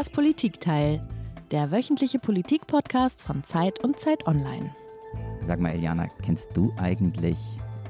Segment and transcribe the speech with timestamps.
[0.00, 1.06] Das Politikteil,
[1.50, 4.74] der wöchentliche Politik-Podcast von Zeit und Zeit Online.
[5.42, 7.36] Sag mal, Eliana, kennst du eigentlich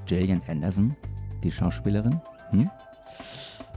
[0.07, 0.97] Gillian Anderson,
[1.45, 2.21] die Schauspielerin?
[2.51, 2.69] Hm?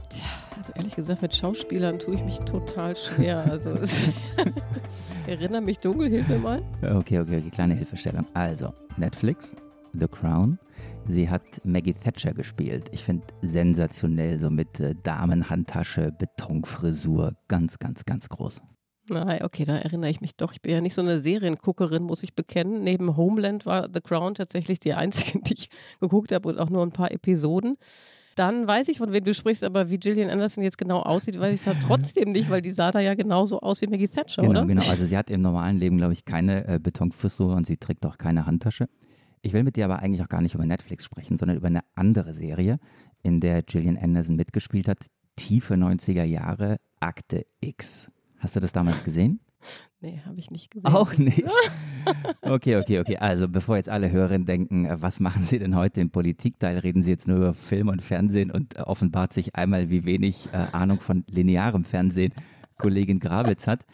[0.08, 0.24] Tja,
[0.58, 3.38] also ehrlich gesagt, mit Schauspielern tue ich mich total schwer.
[3.48, 4.08] Also es
[5.28, 6.60] erinnere mich dunkel, hilf mir mal.
[6.82, 8.26] Okay, okay, okay, kleine Hilfestellung.
[8.34, 9.54] Also, Netflix,
[9.98, 10.58] The Crown.
[11.06, 12.88] Sie hat Maggie Thatcher gespielt.
[12.92, 17.34] Ich finde sensationell, so mit äh, Damenhandtasche, Betonfrisur.
[17.48, 18.62] Ganz, ganz, ganz groß.
[19.08, 20.52] Nein, okay, da erinnere ich mich doch.
[20.52, 22.82] Ich bin ja nicht so eine Serienguckerin, muss ich bekennen.
[22.82, 25.68] Neben Homeland war The Crown tatsächlich die einzige, die ich
[26.00, 27.76] geguckt habe und auch nur ein paar Episoden.
[28.34, 31.60] Dann weiß ich, von wem du sprichst, aber wie Gillian Anderson jetzt genau aussieht, weiß
[31.60, 34.62] ich da trotzdem nicht, weil die sah da ja genauso aus wie Maggie Thatcher, genau,
[34.62, 34.66] oder?
[34.66, 38.04] Genau, also sie hat im normalen Leben, glaube ich, keine äh, Betonfrisur und sie trägt
[38.06, 38.88] auch keine Handtasche.
[39.44, 41.82] Ich will mit dir aber eigentlich auch gar nicht über Netflix sprechen, sondern über eine
[41.94, 42.78] andere Serie,
[43.22, 44.98] in der Gillian Anderson mitgespielt hat.
[45.36, 48.10] Tiefe 90er Jahre, Akte X.
[48.38, 49.40] Hast du das damals gesehen?
[50.00, 50.92] Nee, habe ich nicht gesehen.
[50.92, 51.44] Auch nicht.
[52.42, 53.16] Okay, okay, okay.
[53.16, 56.76] Also bevor jetzt alle Hörerinnen denken, äh, was machen Sie denn heute im Politikteil?
[56.76, 60.50] Reden Sie jetzt nur über Film und Fernsehen und äh, offenbart sich einmal, wie wenig
[60.52, 62.34] äh, Ahnung von linearem Fernsehen
[62.76, 63.86] Kollegin Grabitz hat.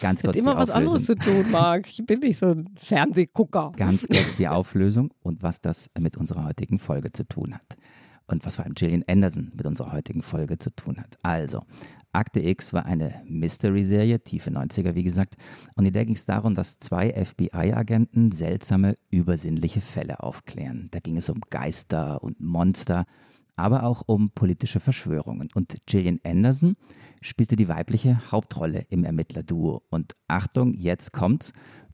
[0.00, 0.76] Ganz kurz Hat immer was Auflösung.
[0.76, 1.88] anderes zu tun, Marc.
[1.88, 3.72] Ich bin nicht so ein Fernsehgucker.
[3.76, 7.76] Ganz kurz die Auflösung und was das mit unserer heutigen Folge zu tun hat.
[8.26, 11.18] Und was vor allem Gillian Anderson mit unserer heutigen Folge zu tun hat.
[11.22, 11.62] Also,
[12.14, 15.34] Akte X war eine Mystery-Serie, tiefe 90er, wie gesagt.
[15.74, 20.88] Und in der ging es darum, dass zwei FBI-Agenten seltsame, übersinnliche Fälle aufklären.
[20.92, 23.04] Da ging es um Geister und Monster,
[23.56, 25.48] aber auch um politische Verschwörungen.
[25.54, 26.76] Und Gillian Anderson
[27.20, 29.82] spielte die weibliche Hauptrolle im Ermittlerduo.
[29.90, 31.52] Und Achtung, jetzt kommt's.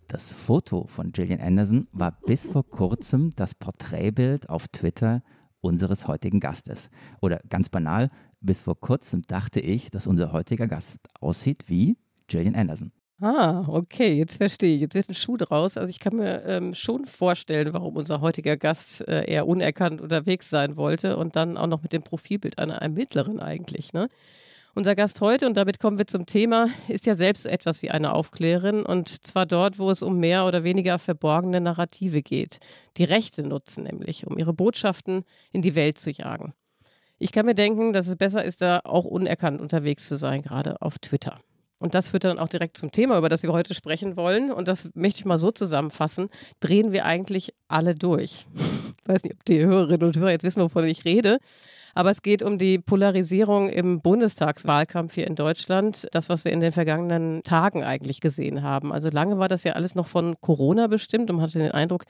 [0.08, 5.22] Das Foto von Gillian Anderson war bis vor kurzem das Porträtbild auf Twitter
[5.61, 6.91] unseres heutigen Gastes.
[7.20, 11.96] Oder ganz banal, bis vor kurzem dachte ich, dass unser heutiger Gast aussieht wie
[12.27, 12.92] Gillian Anderson.
[13.23, 14.81] Ah, okay, jetzt verstehe ich.
[14.81, 15.77] Jetzt wird ein Schuh draus.
[15.77, 20.48] Also ich kann mir ähm, schon vorstellen, warum unser heutiger Gast äh, eher unerkannt unterwegs
[20.48, 23.92] sein wollte und dann auch noch mit dem Profilbild einer Ermittlerin eigentlich.
[23.92, 24.08] Ne?
[24.75, 27.91] Unser Gast heute, und damit kommen wir zum Thema, ist ja selbst so etwas wie
[27.91, 32.58] eine Aufklärerin und zwar dort, wo es um mehr oder weniger verborgene Narrative geht.
[32.97, 36.55] Die Rechte nutzen nämlich, um ihre Botschaften in die Welt zu jagen.
[37.19, 40.81] Ich kann mir denken, dass es besser ist, da auch unerkannt unterwegs zu sein, gerade
[40.81, 41.39] auf Twitter.
[41.80, 44.52] Und das führt dann auch direkt zum Thema, über das wir heute sprechen wollen.
[44.52, 46.29] Und das möchte ich mal so zusammenfassen.
[46.61, 48.46] Drehen wir eigentlich alle durch?
[48.55, 51.39] Ich weiß nicht, ob die Hörerinnen und Hörer jetzt wissen, wovon ich rede.
[51.95, 56.07] Aber es geht um die Polarisierung im Bundestagswahlkampf hier in Deutschland.
[56.13, 58.92] Das, was wir in den vergangenen Tagen eigentlich gesehen haben.
[58.92, 62.05] Also lange war das ja alles noch von Corona bestimmt und man hatte den Eindruck,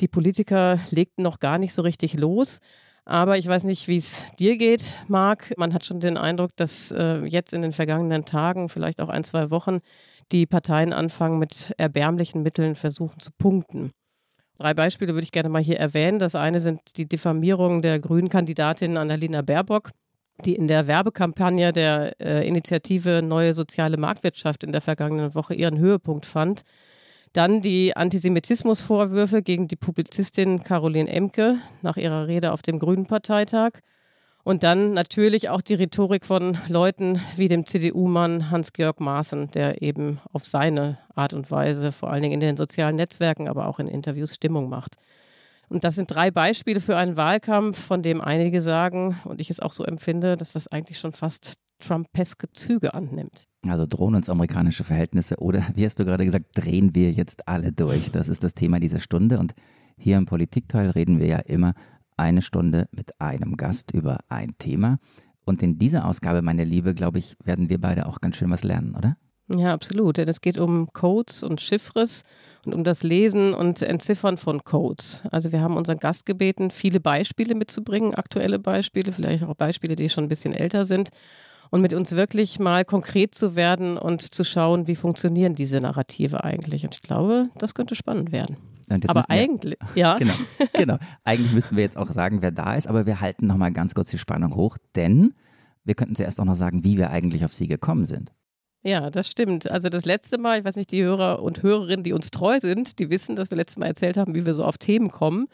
[0.00, 2.60] die Politiker legten noch gar nicht so richtig los.
[3.08, 5.54] Aber ich weiß nicht, wie es dir geht, Marc.
[5.56, 9.24] Man hat schon den Eindruck, dass äh, jetzt in den vergangenen Tagen, vielleicht auch ein,
[9.24, 9.78] zwei Wochen,
[10.30, 13.92] die Parteien anfangen, mit erbärmlichen Mitteln versuchen zu punkten.
[14.58, 16.18] Drei Beispiele würde ich gerne mal hier erwähnen.
[16.18, 19.92] Das eine sind die Diffamierungen der grünen Kandidatin Annalena Baerbock,
[20.44, 25.78] die in der Werbekampagne der äh, Initiative Neue Soziale Marktwirtschaft in der vergangenen Woche ihren
[25.78, 26.62] Höhepunkt fand.
[27.32, 33.80] Dann die Antisemitismusvorwürfe gegen die Publizistin Caroline Emke nach ihrer Rede auf dem Grünen Parteitag.
[34.44, 40.20] Und dann natürlich auch die Rhetorik von Leuten wie dem CDU-Mann Hans-Georg Maaßen, der eben
[40.32, 43.88] auf seine Art und Weise, vor allen Dingen in den sozialen Netzwerken, aber auch in
[43.88, 44.96] Interviews Stimmung macht.
[45.68, 49.60] Und das sind drei Beispiele für einen Wahlkampf, von dem einige sagen, und ich es
[49.60, 53.48] auch so empfinde, dass das eigentlich schon fast Trumpeske Züge annimmt.
[53.66, 57.72] Also drohen uns amerikanische Verhältnisse oder, wie hast du gerade gesagt, drehen wir jetzt alle
[57.72, 58.10] durch.
[58.10, 59.38] Das ist das Thema dieser Stunde.
[59.38, 59.54] Und
[59.96, 61.74] hier im Politikteil reden wir ja immer
[62.16, 64.98] eine Stunde mit einem Gast über ein Thema.
[65.44, 68.64] Und in dieser Ausgabe, meine Liebe, glaube ich, werden wir beide auch ganz schön was
[68.64, 69.16] lernen, oder?
[69.48, 70.18] Ja, absolut.
[70.18, 72.22] Denn es geht um Codes und Chiffres
[72.66, 75.24] und um das Lesen und Entziffern von Codes.
[75.30, 80.10] Also wir haben unseren Gast gebeten, viele Beispiele mitzubringen, aktuelle Beispiele, vielleicht auch Beispiele, die
[80.10, 81.10] schon ein bisschen älter sind
[81.70, 86.44] und mit uns wirklich mal konkret zu werden und zu schauen, wie funktionieren diese Narrative
[86.44, 86.84] eigentlich.
[86.84, 88.56] Und ich glaube, das könnte spannend werden.
[89.06, 90.16] Aber wir, eigentlich, ja.
[90.18, 90.34] Genau,
[90.72, 90.98] genau.
[91.24, 94.10] Eigentlich müssen wir jetzt auch sagen, wer da ist, aber wir halten nochmal ganz kurz
[94.10, 95.34] die Spannung hoch, denn
[95.84, 98.32] wir könnten zuerst auch noch sagen, wie wir eigentlich auf sie gekommen sind.
[98.82, 99.70] Ja, das stimmt.
[99.70, 102.98] Also das letzte Mal, ich weiß nicht, die Hörer und Hörerinnen, die uns treu sind,
[102.98, 105.48] die wissen, dass wir letztes Mal erzählt haben, wie wir so auf Themen kommen.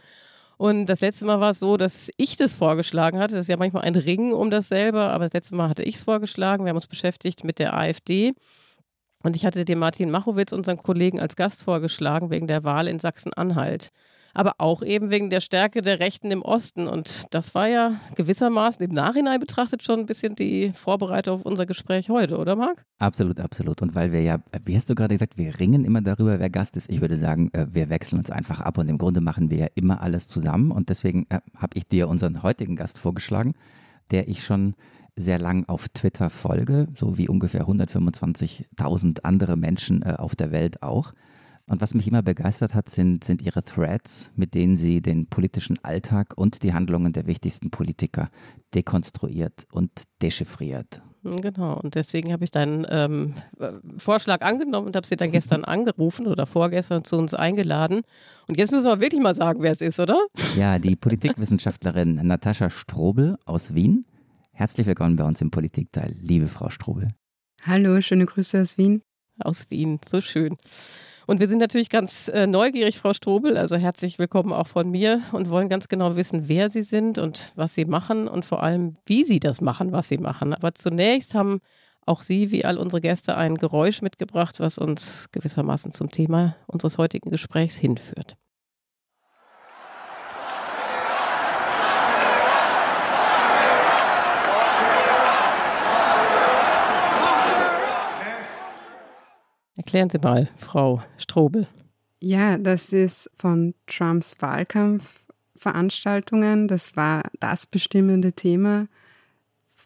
[0.64, 3.34] Und das letzte Mal war es so, dass ich das vorgeschlagen hatte.
[3.34, 6.04] Das ist ja manchmal ein Ring um dasselbe, aber das letzte Mal hatte ich es
[6.04, 6.64] vorgeschlagen.
[6.64, 8.32] Wir haben uns beschäftigt mit der AfD.
[9.22, 12.98] Und ich hatte den Martin Machowitz, unseren Kollegen, als Gast vorgeschlagen wegen der Wahl in
[12.98, 13.90] Sachsen-Anhalt.
[14.34, 16.88] Aber auch eben wegen der Stärke der Rechten im Osten.
[16.88, 21.66] Und das war ja gewissermaßen im Nachhinein betrachtet schon ein bisschen die Vorbereitung auf unser
[21.66, 22.84] Gespräch heute, oder Marc?
[22.98, 23.80] Absolut, absolut.
[23.80, 26.76] Und weil wir ja, wie hast du gerade gesagt, wir ringen immer darüber, wer Gast
[26.76, 26.90] ist.
[26.90, 29.68] Ich würde sagen, äh, wir wechseln uns einfach ab und im Grunde machen wir ja
[29.74, 30.72] immer alles zusammen.
[30.72, 33.54] Und deswegen äh, habe ich dir unseren heutigen Gast vorgeschlagen,
[34.10, 34.74] der ich schon
[35.16, 40.82] sehr lang auf Twitter folge, so wie ungefähr 125.000 andere Menschen äh, auf der Welt
[40.82, 41.12] auch.
[41.66, 45.82] Und was mich immer begeistert hat, sind, sind ihre Threads, mit denen sie den politischen
[45.82, 48.28] Alltag und die Handlungen der wichtigsten Politiker
[48.74, 49.90] dekonstruiert und
[50.20, 51.02] dechiffriert.
[51.22, 53.32] Genau, und deswegen habe ich deinen ähm,
[53.96, 58.02] Vorschlag angenommen und habe sie dann gestern angerufen oder vorgestern zu uns eingeladen.
[58.46, 60.18] Und jetzt müssen wir wirklich mal sagen, wer es ist, oder?
[60.54, 64.04] Ja, die Politikwissenschaftlerin Natascha Strobel aus Wien.
[64.52, 67.08] Herzlich willkommen bei uns im Politikteil, liebe Frau Strobel.
[67.62, 69.00] Hallo, schöne Grüße aus Wien.
[69.38, 70.58] Aus Wien, so schön.
[71.26, 75.22] Und wir sind natürlich ganz äh, neugierig, Frau Strobel, also herzlich willkommen auch von mir
[75.32, 78.94] und wollen ganz genau wissen, wer Sie sind und was Sie machen und vor allem,
[79.06, 80.52] wie Sie das machen, was Sie machen.
[80.52, 81.60] Aber zunächst haben
[82.04, 86.98] auch Sie, wie all unsere Gäste, ein Geräusch mitgebracht, was uns gewissermaßen zum Thema unseres
[86.98, 88.36] heutigen Gesprächs hinführt.
[99.76, 101.66] Erklären Sie mal, Frau Strobel.
[102.20, 106.68] Ja, das ist von Trumps Wahlkampfveranstaltungen.
[106.68, 108.86] Das war das bestimmende Thema.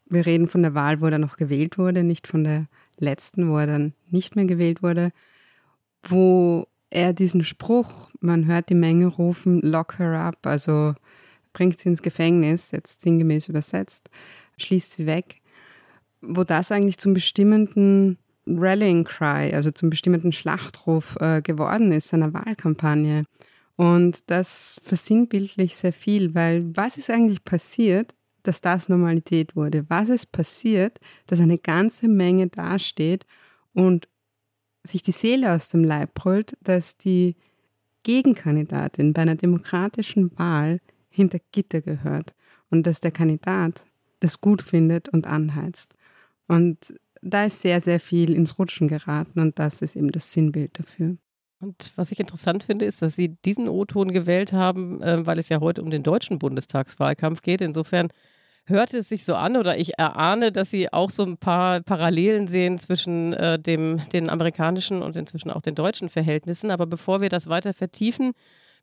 [0.06, 2.66] Wir reden von der Wahl, wo er noch gewählt wurde, nicht von der
[2.98, 5.10] letzten, wo er dann nicht mehr gewählt wurde,
[6.02, 10.94] wo er diesen Spruch, man hört die Menge rufen, lock her up, also
[11.52, 14.08] bringt sie ins Gefängnis, jetzt sinngemäß übersetzt,
[14.58, 15.40] schließt sie weg,
[16.20, 18.18] wo das eigentlich zum bestimmenden
[18.56, 23.24] Rallying Cry, also zum bestimmten Schlachtruf äh, geworden ist, seiner Wahlkampagne.
[23.76, 29.84] Und das versinnbildlich sehr viel, weil was ist eigentlich passiert, dass das Normalität wurde?
[29.88, 33.26] Was ist passiert, dass eine ganze Menge dasteht
[33.74, 34.08] und
[34.82, 37.36] sich die Seele aus dem Leib brüllt, dass die
[38.02, 40.80] Gegenkandidatin bei einer demokratischen Wahl
[41.10, 42.34] hinter Gitter gehört
[42.70, 43.84] und dass der Kandidat
[44.20, 45.94] das gut findet und anheizt.
[46.46, 50.78] Und da ist sehr, sehr viel ins Rutschen geraten und das ist eben das Sinnbild
[50.78, 51.16] dafür.
[51.60, 55.48] Und was ich interessant finde, ist, dass Sie diesen O-Ton gewählt haben, äh, weil es
[55.48, 57.60] ja heute um den deutschen Bundestagswahlkampf geht.
[57.60, 58.08] Insofern
[58.64, 62.46] hört es sich so an oder ich erahne, dass Sie auch so ein paar Parallelen
[62.46, 66.70] sehen zwischen äh, dem, den amerikanischen und inzwischen auch den deutschen Verhältnissen.
[66.70, 68.34] Aber bevor wir das weiter vertiefen,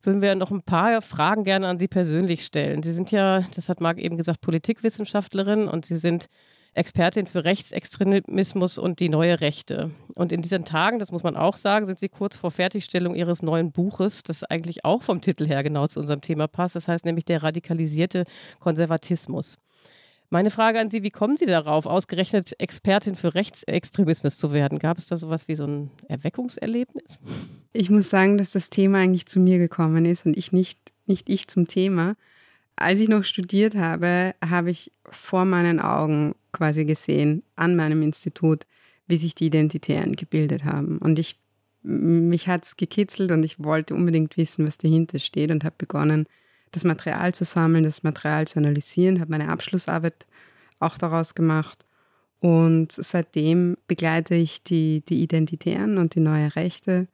[0.03, 2.83] würden wir noch ein paar Fragen gerne an Sie persönlich stellen.
[2.83, 6.27] Sie sind ja, das hat Marc eben gesagt, Politikwissenschaftlerin und Sie sind
[6.75, 9.91] Expertin für Rechtsextremismus und die neue Rechte.
[10.15, 13.41] Und in diesen Tagen, das muss man auch sagen, sind Sie kurz vor Fertigstellung Ihres
[13.41, 16.75] neuen Buches, das eigentlich auch vom Titel her genau zu unserem Thema passt.
[16.75, 18.25] Das heißt nämlich der radikalisierte
[18.59, 19.57] Konservatismus.
[20.29, 24.79] Meine Frage an Sie, wie kommen Sie darauf, ausgerechnet Expertin für Rechtsextremismus zu werden?
[24.79, 27.21] Gab es da sowas wie so ein Erweckungserlebnis?
[27.71, 31.29] Ich muss sagen, dass das Thema eigentlich zu mir gekommen ist und ich nicht, nicht
[31.29, 32.15] ich zum Thema.
[32.75, 38.65] Als ich noch studiert habe, habe ich vor meinen Augen quasi gesehen, an meinem Institut,
[39.07, 40.97] wie sich die Identitären gebildet haben.
[40.97, 41.39] Und ich,
[41.83, 46.25] mich hat es gekitzelt und ich wollte unbedingt wissen, was dahinter steht und habe begonnen,
[46.71, 50.25] das Material zu sammeln, das Material zu analysieren, habe meine Abschlussarbeit
[50.79, 51.85] auch daraus gemacht.
[52.39, 57.07] Und seitdem begleite ich die, die Identitären und die neue Rechte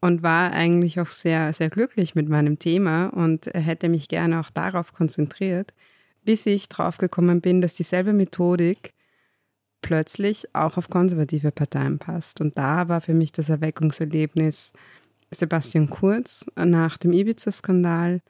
[0.00, 4.50] und war eigentlich auch sehr, sehr glücklich mit meinem Thema und hätte mich gerne auch
[4.50, 5.74] darauf konzentriert,
[6.28, 8.92] bis ich drauf gekommen bin, dass dieselbe Methodik
[9.80, 12.42] plötzlich auch auf konservative Parteien passt.
[12.42, 14.74] Und da war für mich das Erweckungserlebnis
[15.30, 18.20] Sebastian Kurz nach dem Ibiza-Skandal,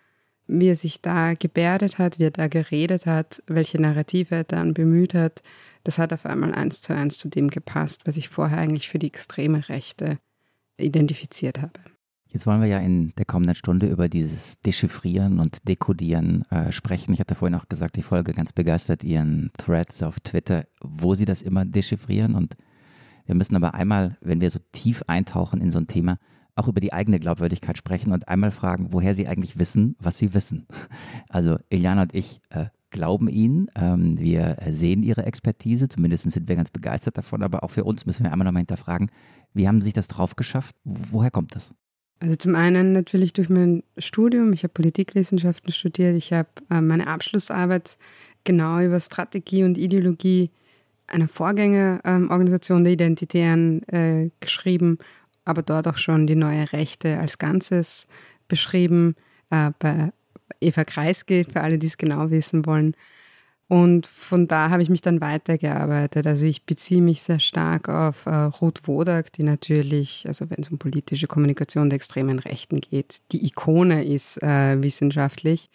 [0.46, 4.74] wie er sich da gebärdet hat, wie er da geredet hat, welche Narrative er dann
[4.74, 5.42] bemüht hat.
[5.82, 9.00] Das hat auf einmal eins zu eins zu dem gepasst, was ich vorher eigentlich für
[9.00, 10.18] die extreme Rechte
[10.76, 11.80] identifiziert habe.
[12.30, 17.14] Jetzt wollen wir ja in der kommenden Stunde über dieses Dechiffrieren und Dekodieren äh, sprechen.
[17.14, 21.24] Ich hatte vorhin auch gesagt, ich folge ganz begeistert Ihren Threads auf Twitter, wo Sie
[21.24, 22.34] das immer dechiffrieren.
[22.34, 22.56] Und
[23.24, 26.18] wir müssen aber einmal, wenn wir so tief eintauchen in so ein Thema,
[26.54, 30.34] auch über die eigene Glaubwürdigkeit sprechen und einmal fragen, woher Sie eigentlich wissen, was Sie
[30.34, 30.66] wissen.
[31.30, 36.56] Also Iliana und ich äh, glauben Ihnen, ähm, wir sehen Ihre Expertise, zumindest sind wir
[36.56, 39.10] ganz begeistert davon, aber auch für uns müssen wir einmal nochmal hinterfragen,
[39.54, 40.74] wie haben Sie sich das drauf geschafft?
[40.84, 41.74] Woher kommt das?
[42.20, 44.52] Also zum einen natürlich durch mein Studium.
[44.52, 46.16] Ich habe Politikwissenschaften studiert.
[46.16, 47.96] Ich habe äh, meine Abschlussarbeit
[48.44, 50.50] genau über Strategie und Ideologie
[51.06, 54.98] einer Vorgängerorganisation der Identitären äh, geschrieben,
[55.44, 58.06] aber dort auch schon die neue Rechte als Ganzes
[58.46, 59.14] beschrieben
[59.50, 60.12] äh, bei
[60.60, 62.94] Eva Kreisky, für alle, die es genau wissen wollen.
[63.68, 66.26] Und von da habe ich mich dann weitergearbeitet.
[66.26, 70.70] Also ich beziehe mich sehr stark auf äh, Ruth Wodak, die natürlich, also wenn es
[70.70, 75.68] um politische Kommunikation der extremen Rechten geht, die Ikone ist äh, wissenschaftlich.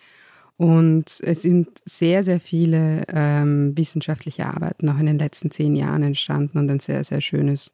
[0.57, 6.03] Und es sind sehr, sehr viele ähm, wissenschaftliche Arbeiten auch in den letzten zehn Jahren
[6.03, 7.73] entstanden und ein sehr, sehr schönes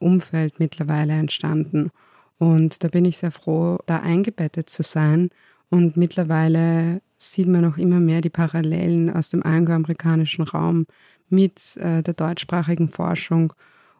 [0.00, 1.90] Umfeld mittlerweile entstanden.
[2.38, 5.30] Und da bin ich sehr froh, da eingebettet zu sein.
[5.68, 10.86] Und mittlerweile sieht man auch immer mehr die Parallelen aus dem angloamerikanischen Raum
[11.28, 13.52] mit äh, der deutschsprachigen Forschung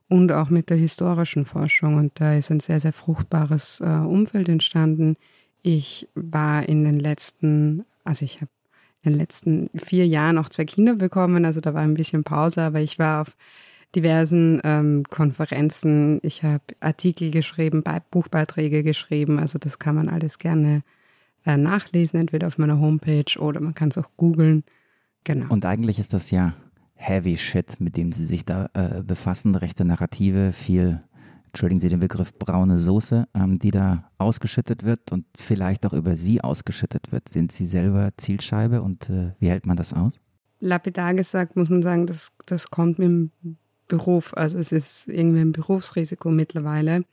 [0.08, 1.96] und auch mit der historischen Forschung.
[1.96, 5.16] Und da ist ein sehr, sehr fruchtbares äh, Umfeld entstanden.
[5.62, 8.50] Ich war in den letzten also ich habe
[9.02, 12.62] in den letzten vier Jahren auch zwei Kinder bekommen, also da war ein bisschen Pause,
[12.62, 13.36] aber ich war auf
[13.94, 20.82] diversen ähm, Konferenzen, ich habe Artikel geschrieben, Buchbeiträge geschrieben, also das kann man alles gerne
[21.46, 24.64] äh, nachlesen, entweder auf meiner Homepage oder man kann es auch googeln.
[25.24, 25.52] Genau.
[25.52, 26.54] Und eigentlich ist das ja
[26.94, 31.00] Heavy Shit, mit dem Sie sich da äh, befassen, rechte Narrative, viel
[31.46, 36.16] entschuldigen Sie den Begriff, braune Soße, ähm, die da ausgeschüttet wird und vielleicht auch über
[36.16, 37.28] Sie ausgeschüttet wird.
[37.28, 40.20] Sind Sie selber Zielscheibe und äh, wie hält man das aus?
[40.60, 43.30] Lapidar gesagt muss man sagen, das, das kommt mit dem
[43.88, 44.32] Beruf.
[44.36, 47.04] Also es ist irgendwie ein Berufsrisiko mittlerweile.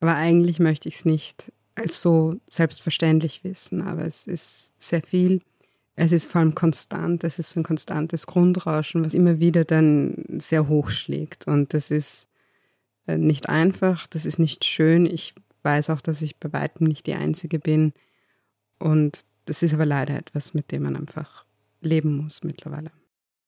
[0.00, 3.82] Aber eigentlich möchte ich es nicht als so selbstverständlich wissen.
[3.82, 5.40] Aber es ist sehr viel.
[5.94, 7.24] Es ist vor allem konstant.
[7.24, 11.46] Es ist ein konstantes Grundrauschen, was immer wieder dann sehr hoch schlägt.
[11.46, 12.28] Und das ist
[13.06, 15.06] äh, nicht einfach, das ist nicht schön.
[15.06, 17.92] Ich weiß auch, dass ich bei weitem nicht die Einzige bin.
[18.78, 21.44] Und das ist aber leider etwas, mit dem man einfach
[21.80, 22.90] leben muss mittlerweile.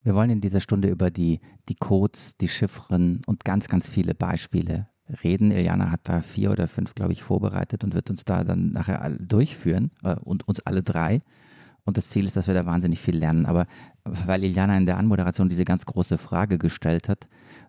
[0.03, 4.13] Wir wollen in dieser Stunde über die, die Codes, die Chiffren und ganz, ganz viele
[4.13, 4.87] Beispiele
[5.23, 5.51] reden.
[5.51, 9.09] Iliana hat da vier oder fünf, glaube ich, vorbereitet und wird uns da dann nachher
[9.19, 11.21] durchführen äh, und uns alle drei.
[11.83, 13.45] Und das Ziel ist, dass wir da wahnsinnig viel lernen.
[13.45, 13.67] Aber
[14.03, 17.27] weil Iliana in der Anmoderation diese ganz große Frage gestellt hat,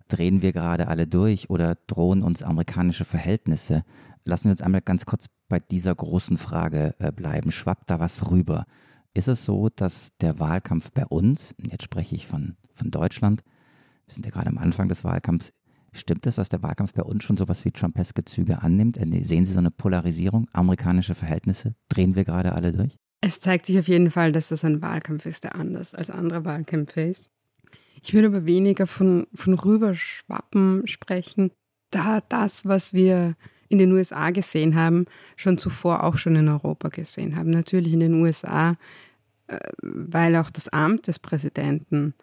[0.09, 3.85] drehen wir gerade alle durch oder drohen uns amerikanische Verhältnisse?
[4.25, 7.52] Lassen wir uns einmal ganz kurz bei dieser großen Frage äh, bleiben.
[7.52, 8.64] Schwappt da was rüber?
[9.12, 13.43] Ist es so, dass der Wahlkampf bei uns, jetzt spreche ich von, von Deutschland,
[14.07, 15.52] wir sind ja gerade am Anfang des Wahlkampfs,
[15.99, 18.99] stimmt es, dass der Wahlkampf bei uns schon sowas wie Trumpeske Züge annimmt?
[18.99, 21.75] Äh, sehen Sie so eine Polarisierung, amerikanische Verhältnisse?
[21.88, 22.97] Drehen wir gerade alle durch?
[23.21, 26.45] Es zeigt sich auf jeden Fall, dass das ein Wahlkampf ist, der anders als andere
[26.45, 27.31] Wahlkämpfe ist.
[28.03, 31.50] Ich würde aber weniger von, von Rüberschwappen sprechen,
[31.91, 33.35] da das, was wir
[33.69, 37.50] in den USA gesehen haben, schon zuvor auch schon in Europa gesehen haben.
[37.50, 38.76] Natürlich in den USA,
[39.49, 42.15] äh, weil auch das Amt des Präsidenten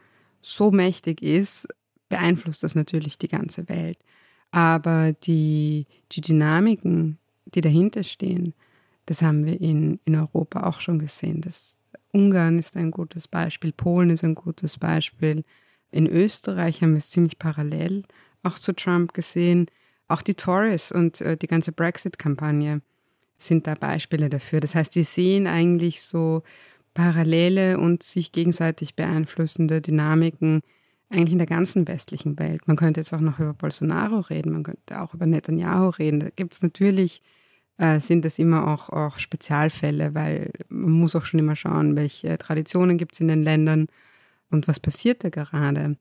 [0.41, 1.67] so mächtig ist,
[2.09, 3.97] beeinflusst das natürlich die ganze Welt.
[4.51, 8.53] Aber die, die Dynamiken, die dahinter stehen,
[9.05, 11.41] das haben wir in, in Europa auch schon gesehen.
[11.41, 11.77] Das
[12.11, 15.43] Ungarn ist ein gutes Beispiel, Polen ist ein gutes Beispiel,
[15.91, 18.03] in Österreich haben wir es ziemlich parallel
[18.43, 19.67] auch zu Trump gesehen.
[20.07, 22.81] Auch die Tories und äh, die ganze Brexit-Kampagne
[23.37, 24.59] sind da Beispiele dafür.
[24.59, 26.43] Das heißt, wir sehen eigentlich so
[26.93, 30.61] parallele und sich gegenseitig beeinflussende Dynamiken
[31.13, 32.67] eigentlich in der ganzen westlichen Welt.
[32.67, 36.19] Man könnte jetzt auch noch über Bolsonaro reden, man könnte auch über Netanyahu reden.
[36.19, 37.21] Da gibt es natürlich,
[37.77, 42.37] äh, sind das immer auch, auch Spezialfälle, weil man muss auch schon immer schauen, welche
[42.37, 43.87] Traditionen gibt es in den Ländern
[44.49, 45.97] und was passiert da gerade.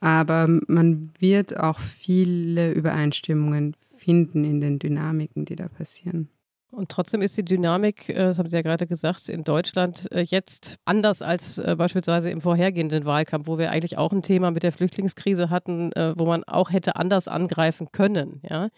[0.00, 6.28] Aber man wird auch viele Übereinstimmungen finden in den Dynamiken, die da passieren.
[6.72, 10.20] Und trotzdem ist die Dynamik, äh, das haben Sie ja gerade gesagt, in Deutschland äh,
[10.20, 14.62] jetzt anders als äh, beispielsweise im vorhergehenden Wahlkampf, wo wir eigentlich auch ein Thema mit
[14.62, 18.40] der Flüchtlingskrise hatten, wo man auch hätte anders angreifen können.
[18.48, 18.68] Ja?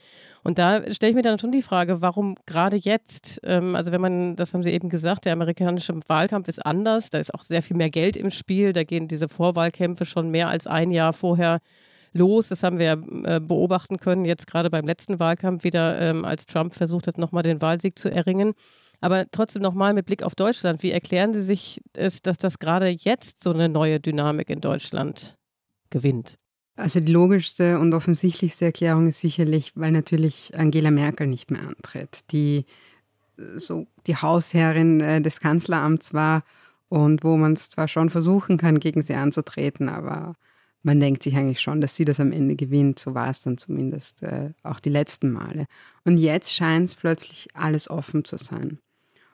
[0.43, 3.41] Und da stelle ich mir dann schon die Frage, warum gerade jetzt?
[3.43, 7.19] Ähm, also wenn man, das haben Sie eben gesagt, der amerikanische Wahlkampf ist anders, da
[7.19, 10.67] ist auch sehr viel mehr Geld im Spiel, da gehen diese Vorwahlkämpfe schon mehr als
[10.67, 11.61] ein Jahr vorher
[12.13, 12.49] los.
[12.49, 16.75] Das haben wir äh, beobachten können, jetzt gerade beim letzten Wahlkampf wieder, ähm, als Trump
[16.75, 18.55] versucht hat, nochmal den Wahlsieg zu erringen.
[19.01, 22.89] Aber trotzdem nochmal mit Blick auf Deutschland, wie erklären Sie sich es, dass das gerade
[22.89, 25.37] jetzt so eine neue Dynamik in Deutschland
[25.91, 26.39] gewinnt?
[26.77, 32.21] Also die logischste und offensichtlichste Erklärung ist sicherlich, weil natürlich Angela Merkel nicht mehr antritt,
[32.33, 32.67] die
[33.57, 36.43] so die Hausherrin äh, des Kanzleramts war
[36.89, 40.35] und wo man es zwar schon versuchen kann, gegen sie anzutreten, aber
[40.83, 42.99] man denkt sich eigentlich schon, dass sie das am Ende gewinnt.
[42.99, 45.67] So war es dann zumindest äh, auch die letzten Male.
[46.05, 48.79] Und jetzt scheint es plötzlich alles offen zu sein.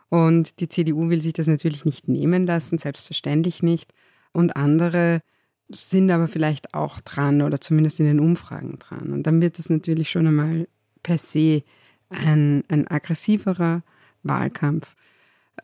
[0.08, 3.92] Und die CDU will sich das natürlich nicht nehmen lassen, selbstverständlich nicht.
[4.32, 5.20] Und andere
[5.68, 9.12] sind aber vielleicht auch dran oder zumindest in den Umfragen dran.
[9.12, 10.68] Und dann wird es natürlich schon einmal
[11.02, 11.62] per se
[12.10, 13.82] ein, ein aggressiverer
[14.22, 14.94] Wahlkampf.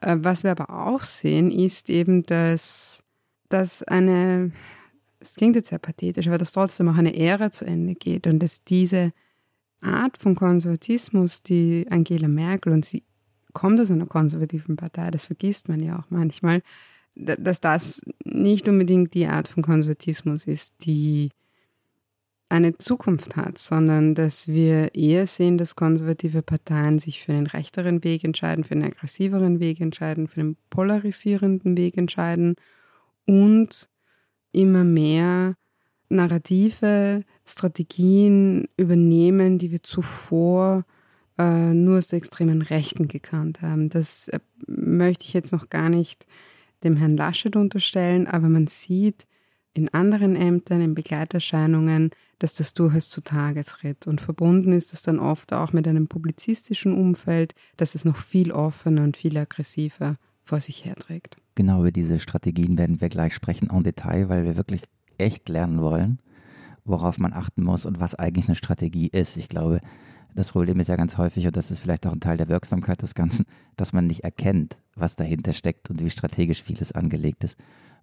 [0.00, 3.02] Äh, was wir aber auch sehen, ist eben, dass,
[3.49, 4.52] dass eine,
[5.20, 8.38] es klingt jetzt sehr pathetisch, aber dass trotzdem auch eine Ära zu Ende geht und
[8.40, 9.12] dass diese
[9.80, 13.04] Art von Konservatismus, die Angela Merkel, und sie
[13.52, 16.62] kommt aus einer konservativen Partei, das vergisst man ja auch manchmal,
[17.14, 21.30] dass das nicht unbedingt die Art von Konservatismus ist, die
[22.48, 28.02] eine Zukunft hat, sondern dass wir eher sehen, dass konservative Parteien sich für einen rechteren
[28.02, 32.56] Weg entscheiden, für einen aggressiveren Weg entscheiden, für einen polarisierenden Weg entscheiden
[33.24, 33.88] und
[34.52, 35.54] immer mehr
[36.09, 40.85] narrative Strategien übernehmen, die wir zuvor
[41.38, 43.88] äh, nur aus der extremen Rechten gekannt haben.
[43.88, 46.26] Das äh, möchte ich jetzt noch gar nicht
[46.85, 49.26] dem Herrn Laschet unterstellen, aber man sieht
[49.73, 54.07] in anderen Ämtern, in Begleiterscheinungen, dass das durchaus zutage tritt.
[54.07, 58.50] Und verbunden ist das dann oft auch mit einem publizistischen Umfeld, dass es noch viel
[58.50, 61.39] offener und viel aggressiver vor sich herträgt.
[61.54, 64.83] Genau über diese Strategien werden wir gleich sprechen en Detail, weil wir wirklich
[65.19, 66.21] echt lernen wollen,
[66.85, 69.37] worauf man achten muss und was eigentlich eine Strategie ist.
[69.37, 69.80] Ich glaube,
[70.35, 73.02] das Problem ist ja ganz häufig, und das ist vielleicht auch ein Teil der Wirksamkeit
[73.02, 73.45] des Ganzen,
[73.76, 77.57] dass man nicht erkennt, was dahinter steckt und wie strategisch vieles angelegt ist.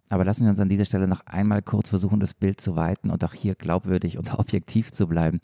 [0.10, 3.10] Aber lassen wir uns an dieser Stelle noch einmal kurz versuchen, das Bild zu weiten
[3.10, 5.40] und auch hier glaubwürdig und objektiv zu bleiben.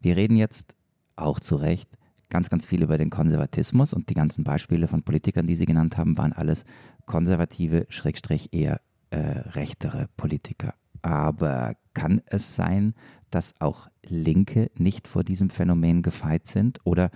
[0.00, 0.74] Wir reden jetzt
[1.16, 1.88] auch zu Recht
[2.30, 5.96] ganz, ganz viel über den Konservatismus und die ganzen Beispiele von Politikern, die Sie genannt
[5.96, 6.64] haben, waren alles
[7.06, 8.80] konservative, schrägstrich eher
[9.10, 10.74] äh, rechtere Politiker.
[11.02, 12.94] Aber kann es sein,
[13.30, 16.80] dass auch Linke nicht vor diesem Phänomen gefeit sind?
[16.84, 17.10] Oder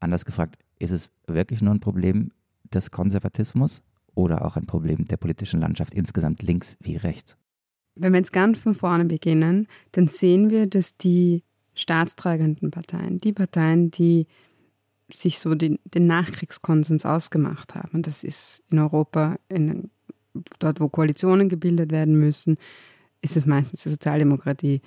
[0.00, 2.32] anders gefragt, ist es wirklich nur ein Problem
[2.72, 3.82] des Konservatismus
[4.14, 7.36] oder auch ein Problem der politischen Landschaft insgesamt links wie rechts?
[7.94, 13.32] Wenn wir jetzt ganz von vorne beginnen, dann sehen wir, dass die staatstragenden Parteien, die
[13.32, 14.26] Parteien, die
[15.14, 19.90] sich so den, den Nachkriegskonsens ausgemacht haben, das ist in Europa, in,
[20.58, 22.56] dort wo Koalitionen gebildet werden müssen,
[23.20, 24.80] ist es meistens die Sozialdemokratie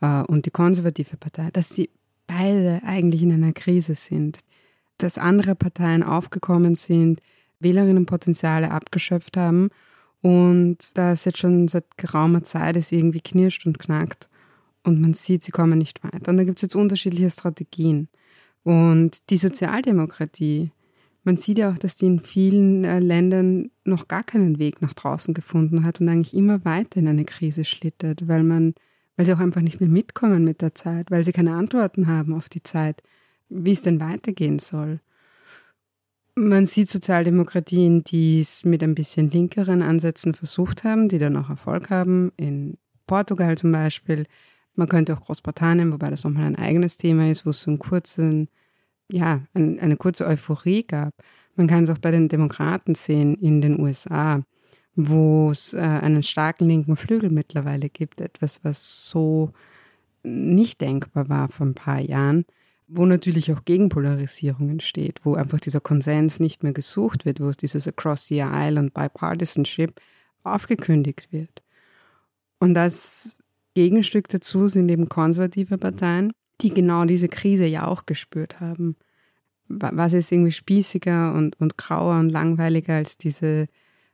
[0.00, 1.90] äh, und die konservative Partei, dass sie
[2.26, 4.38] beide eigentlich in einer Krise sind,
[4.98, 7.20] dass andere Parteien aufgekommen sind,
[7.58, 9.70] Wählerinnenpotenziale abgeschöpft haben
[10.22, 14.28] und dass jetzt schon seit geraumer Zeit es irgendwie knirscht und knackt
[14.82, 16.30] und man sieht, sie kommen nicht weiter.
[16.30, 18.08] Und da gibt es jetzt unterschiedliche Strategien.
[18.62, 20.70] Und die Sozialdemokratie,
[21.24, 24.94] man sieht ja auch, dass die in vielen äh, Ländern noch gar keinen Weg nach
[24.94, 28.74] draußen gefunden hat und eigentlich immer weiter in eine Krise schlittert, weil man,
[29.16, 32.34] weil sie auch einfach nicht mehr mitkommen mit der Zeit, weil sie keine Antworten haben
[32.34, 33.02] auf die Zeit,
[33.48, 35.00] wie es denn weitergehen soll.
[36.36, 41.50] Man sieht Sozialdemokratien, die es mit ein bisschen linkeren Ansätzen versucht haben, die dann auch
[41.50, 42.32] Erfolg haben.
[42.36, 44.26] In Portugal zum Beispiel.
[44.80, 47.78] Man könnte auch Großbritannien, wobei das nochmal ein eigenes Thema ist, wo es so einen
[47.78, 48.48] kurzen,
[49.12, 51.12] ja, ein, eine kurze Euphorie gab.
[51.54, 54.42] Man kann es auch bei den Demokraten sehen in den USA,
[54.96, 58.22] wo es äh, einen starken linken Flügel mittlerweile gibt.
[58.22, 59.52] Etwas, was so
[60.22, 62.46] nicht denkbar war vor ein paar Jahren
[62.92, 67.86] wo natürlich auch Gegenpolarisierung entsteht, wo einfach dieser Konsens nicht mehr gesucht wird, wo dieses
[67.86, 70.00] Across the Aisle und Bipartisanship
[70.42, 71.62] aufgekündigt wird.
[72.58, 73.38] Und das
[73.74, 78.96] Gegenstück dazu sind eben konservative Parteien, die genau diese Krise ja auch gespürt haben.
[79.68, 83.66] Was ist irgendwie spießiger und, und grauer und langweiliger als diese,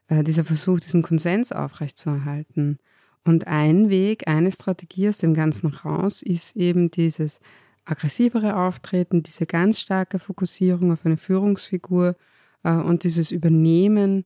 [0.08, 2.78] äh, dieser Versuch, diesen Konsens aufrechtzuerhalten?
[3.24, 7.40] Und ein Weg, eine Strategie aus dem Ganzen raus ist eben dieses
[7.84, 12.16] aggressivere Auftreten, diese ganz starke Fokussierung auf eine Führungsfigur
[12.62, 14.24] äh, und dieses Übernehmen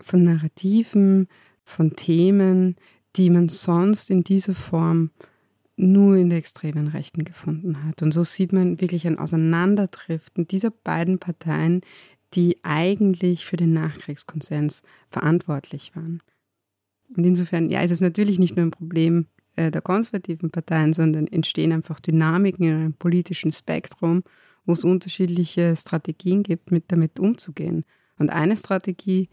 [0.00, 1.28] von Narrativen,
[1.62, 2.76] von Themen,
[3.16, 5.10] die man sonst in dieser Form
[5.76, 8.02] nur in der extremen Rechten gefunden hat.
[8.02, 11.80] Und so sieht man wirklich ein Auseinanderdriften dieser beiden Parteien,
[12.34, 16.22] die eigentlich für den Nachkriegskonsens verantwortlich waren.
[17.16, 21.26] Und insofern, ja, ist es natürlich nicht nur ein Problem äh, der konservativen Parteien, sondern
[21.26, 24.22] entstehen einfach Dynamiken in einem politischen Spektrum,
[24.64, 27.84] wo es unterschiedliche Strategien gibt, mit damit umzugehen.
[28.18, 29.28] Und eine Strategie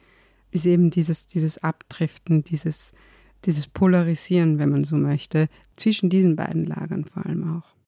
[0.51, 2.93] ist eben dieses, dieses Abdriften, dieses,
[3.45, 7.79] dieses Polarisieren, wenn man so möchte, zwischen diesen beiden Lagern vor allem auch.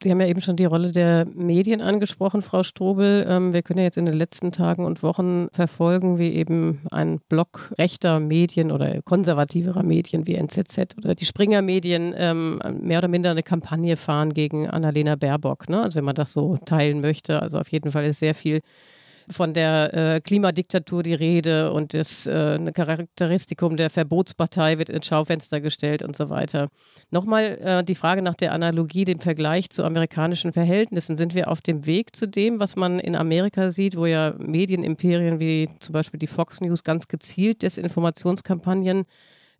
[0.00, 3.26] Sie haben ja eben schon die Rolle der Medien angesprochen, Frau Strobel.
[3.28, 7.18] Ähm, wir können ja jetzt in den letzten Tagen und Wochen verfolgen, wie eben ein
[7.28, 13.08] Block rechter Medien oder konservativerer Medien wie NZZ oder die Springer Medien ähm, mehr oder
[13.08, 15.68] minder eine Kampagne fahren gegen Annalena Baerbock.
[15.68, 15.82] Ne?
[15.82, 17.42] Also wenn man das so teilen möchte.
[17.42, 18.60] Also auf jeden Fall ist sehr viel
[19.30, 25.60] von der äh, Klimadiktatur die Rede und das äh, Charakteristikum der Verbotspartei wird ins Schaufenster
[25.60, 26.68] gestellt und so weiter.
[27.10, 31.16] Nochmal äh, die Frage nach der Analogie, dem Vergleich zu amerikanischen Verhältnissen.
[31.16, 35.40] Sind wir auf dem Weg zu dem, was man in Amerika sieht, wo ja Medienimperien
[35.40, 39.04] wie zum Beispiel die Fox News ganz gezielt Desinformationskampagnen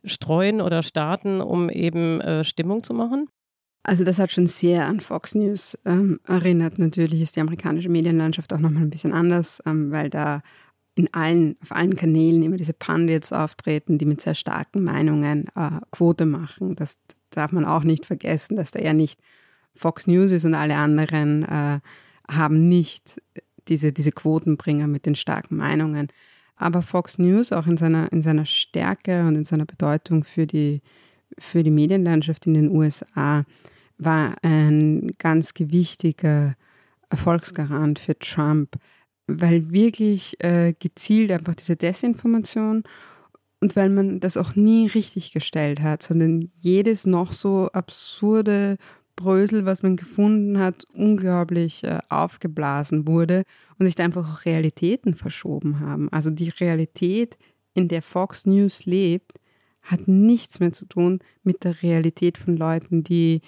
[0.04, 3.28] streuen oder starten, um eben äh, Stimmung zu machen?
[3.88, 6.78] Also das hat schon sehr an Fox News ähm, erinnert.
[6.78, 10.42] Natürlich ist die amerikanische Medienlandschaft auch nochmal ein bisschen anders, ähm, weil da
[10.94, 15.80] in allen, auf allen Kanälen immer diese Pundits auftreten, die mit sehr starken Meinungen äh,
[15.90, 16.76] Quote machen.
[16.76, 16.98] Das
[17.30, 19.20] darf man auch nicht vergessen, dass da ja nicht
[19.74, 21.80] Fox News ist und alle anderen äh,
[22.30, 23.22] haben nicht
[23.68, 26.08] diese, diese Quotenbringer mit den starken Meinungen.
[26.56, 30.82] Aber Fox News auch in seiner, in seiner Stärke und in seiner Bedeutung für die,
[31.38, 33.46] für die Medienlandschaft in den USA
[33.98, 36.54] war ein ganz gewichtiger
[37.10, 38.76] Erfolgsgarant für Trump,
[39.26, 42.84] weil wirklich äh, gezielt einfach diese Desinformation
[43.60, 48.76] und weil man das auch nie richtig gestellt hat, sondern jedes noch so absurde
[49.16, 53.42] Brösel, was man gefunden hat, unglaublich äh, aufgeblasen wurde
[53.78, 56.08] und sich da einfach auch Realitäten verschoben haben.
[56.12, 57.36] Also die Realität,
[57.74, 59.40] in der Fox News lebt,
[59.82, 63.40] hat nichts mehr zu tun mit der Realität von Leuten, die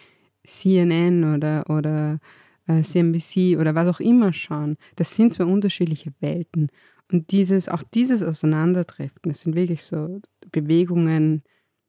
[0.44, 2.18] CNN oder, oder
[2.66, 4.76] äh, CNBC oder was auch immer schauen.
[4.96, 6.68] Das sind zwei unterschiedliche Welten.
[7.12, 10.20] Und dieses, auch dieses Auseinanderdriften, das sind wirklich so
[10.52, 11.42] Bewegungen,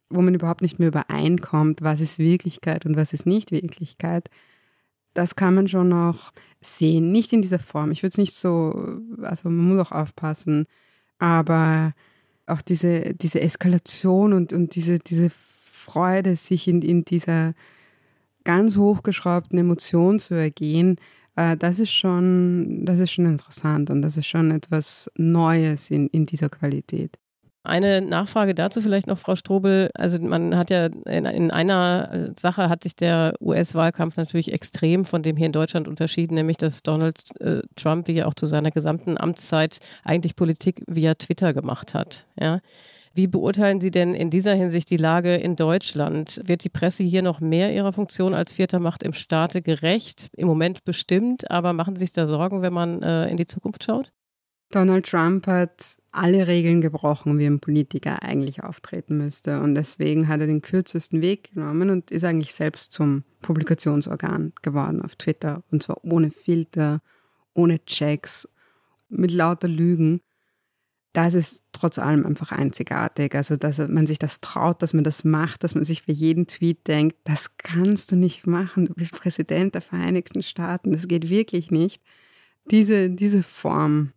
[0.10, 4.30] wo man überhaupt nicht mehr übereinkommt, was ist Wirklichkeit und was ist nicht Wirklichkeit.
[5.14, 7.12] Das kann man schon noch sehen.
[7.12, 7.92] Nicht in dieser Form.
[7.92, 10.66] Ich würde es nicht so, also man muss auch aufpassen,
[11.20, 11.94] aber
[12.48, 17.54] auch diese, diese Eskalation und, und diese, diese Freude, sich in, in dieser
[18.44, 20.98] ganz hochgeschraubten Emotion zu ergehen,
[21.36, 26.08] äh, das ist schon, das ist schon interessant und das ist schon etwas Neues in,
[26.08, 27.18] in dieser Qualität.
[27.64, 29.92] Eine Nachfrage dazu vielleicht noch, Frau Strobel.
[29.94, 35.22] Also man hat ja in, in einer Sache hat sich der US-Wahlkampf natürlich extrem von
[35.22, 38.72] dem hier in Deutschland unterschieden, nämlich dass Donald äh, Trump, wie er auch zu seiner
[38.72, 42.26] gesamten Amtszeit, eigentlich Politik via Twitter gemacht hat.
[42.40, 42.62] Ja.
[43.14, 46.42] Wie beurteilen Sie denn in dieser Hinsicht die Lage in Deutschland?
[46.46, 50.30] Wird die Presse hier noch mehr ihrer Funktion als vierter Macht im Staate gerecht?
[50.36, 53.84] Im Moment bestimmt, aber machen Sie sich da Sorgen, wenn man äh, in die Zukunft
[53.84, 54.14] schaut?
[54.72, 59.60] Donald Trump hat alle Regeln gebrochen, wie ein Politiker eigentlich auftreten müsste.
[59.60, 65.02] Und deswegen hat er den kürzesten Weg genommen und ist eigentlich selbst zum Publikationsorgan geworden
[65.02, 65.64] auf Twitter.
[65.72, 67.02] Und zwar ohne Filter,
[67.54, 68.48] ohne Checks,
[69.10, 70.22] mit lauter Lügen.
[71.14, 73.36] Das ist trotz allem einfach einzigartig.
[73.36, 76.48] Also, dass man sich das traut, dass man das macht, dass man sich für jeden
[76.48, 78.86] Tweet denkt, das kannst du nicht machen.
[78.86, 80.94] Du bist Präsident der Vereinigten Staaten.
[80.94, 82.02] Das geht wirklich nicht.
[82.66, 84.14] Diese, diese Form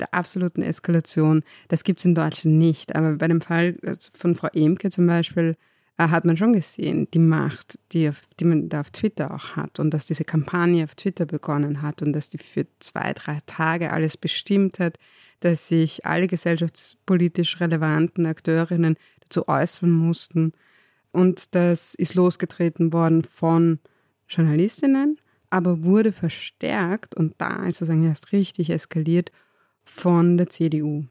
[0.00, 1.42] der absoluten Eskalation.
[1.68, 2.94] Das gibt es in Deutschland nicht.
[2.96, 3.76] Aber bei dem Fall
[4.14, 5.67] von Frau Emke zum Beispiel äh,
[5.98, 9.92] hat man schon gesehen, die Macht, die, die man da auf Twitter auch hat und
[9.92, 14.16] dass diese Kampagne auf Twitter begonnen hat und dass die für zwei, drei Tage alles
[14.16, 14.96] bestimmt hat,
[15.40, 20.52] dass sich alle gesellschaftspolitisch relevanten Akteurinnen dazu äußern mussten.
[21.10, 23.80] Und das ist losgetreten worden von
[24.28, 25.18] Journalistinnen,
[25.50, 29.32] aber wurde verstärkt und da ist eigentlich erst richtig eskaliert
[29.84, 31.06] von der CDU.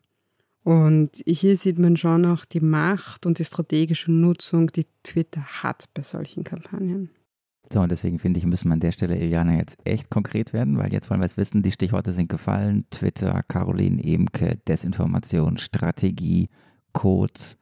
[0.67, 5.85] Und hier sieht man schon auch die Macht und die strategische Nutzung, die Twitter hat
[5.93, 7.09] bei solchen Kampagnen.
[7.71, 10.77] So, und deswegen finde ich, müssen wir an der Stelle, Iliana, jetzt echt konkret werden,
[10.77, 12.83] weil jetzt wollen wir es wissen, die Stichworte sind gefallen.
[12.91, 16.49] Twitter, Caroline Emke, Desinformation, Strategie,
[16.91, 17.55] Codes,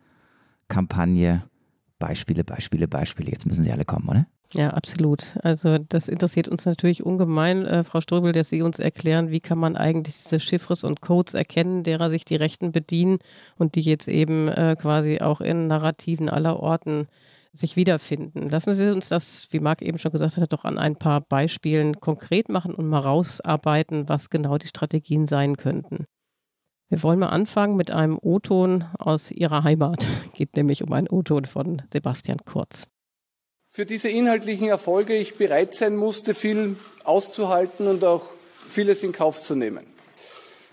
[0.68, 1.44] Kampagne,
[2.00, 3.30] Beispiele, Beispiele, Beispiele.
[3.30, 4.26] Jetzt müssen sie alle kommen, oder?
[4.58, 5.36] Ja, absolut.
[5.44, 9.58] Also das interessiert uns natürlich ungemein, äh, Frau Ströbel, dass Sie uns erklären, wie kann
[9.58, 13.20] man eigentlich diese Chiffres und Codes erkennen, derer sich die Rechten bedienen
[13.58, 17.08] und die jetzt eben äh, quasi auch in Narrativen aller Orten
[17.52, 18.48] sich wiederfinden.
[18.48, 22.00] Lassen Sie uns das, wie Marc eben schon gesagt hat, doch an ein paar Beispielen
[22.00, 26.06] konkret machen und mal rausarbeiten, was genau die Strategien sein könnten.
[26.88, 30.08] Wir wollen mal anfangen mit einem O-Ton aus Ihrer Heimat.
[30.34, 32.88] Geht nämlich um einen O-Ton von Sebastian Kurz
[33.76, 38.24] für diese inhaltlichen Erfolge ich bereit sein musste, viel auszuhalten und auch
[38.70, 39.86] vieles in Kauf zu nehmen.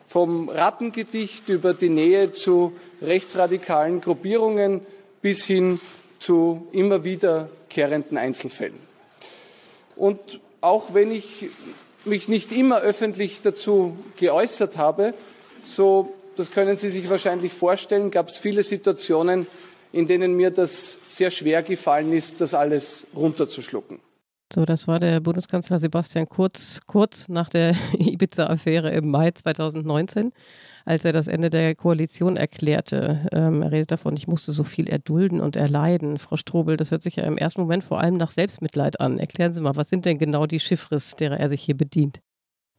[0.07, 4.87] Vom Rattengedicht über die Nähe zu rechtsradikalen Gruppierungen
[5.21, 5.81] bis hin
[6.21, 8.79] zu immer wiederkehrenden Einzelfällen.
[9.97, 11.47] Und auch wenn ich
[12.05, 15.13] mich nicht immer öffentlich dazu geäußert habe,
[15.65, 19.49] so, das können Sie sich wahrscheinlich vorstellen, gab es viele Situationen,
[19.93, 24.01] in denen mir das sehr schwer gefallen ist, das alles runterzuschlucken.
[24.53, 30.31] So, das war der Bundeskanzler Sebastian Kurz kurz nach der Ibiza-Affäre im Mai 2019,
[30.85, 33.27] als er das Ende der Koalition erklärte.
[33.33, 36.19] Ähm, er redet davon, ich musste so viel erdulden und erleiden.
[36.19, 39.19] Frau Strobel, das hört sich ja im ersten Moment vor allem nach Selbstmitleid an.
[39.19, 42.21] Erklären Sie mal, was sind denn genau die Chiffres, derer er sich hier bedient?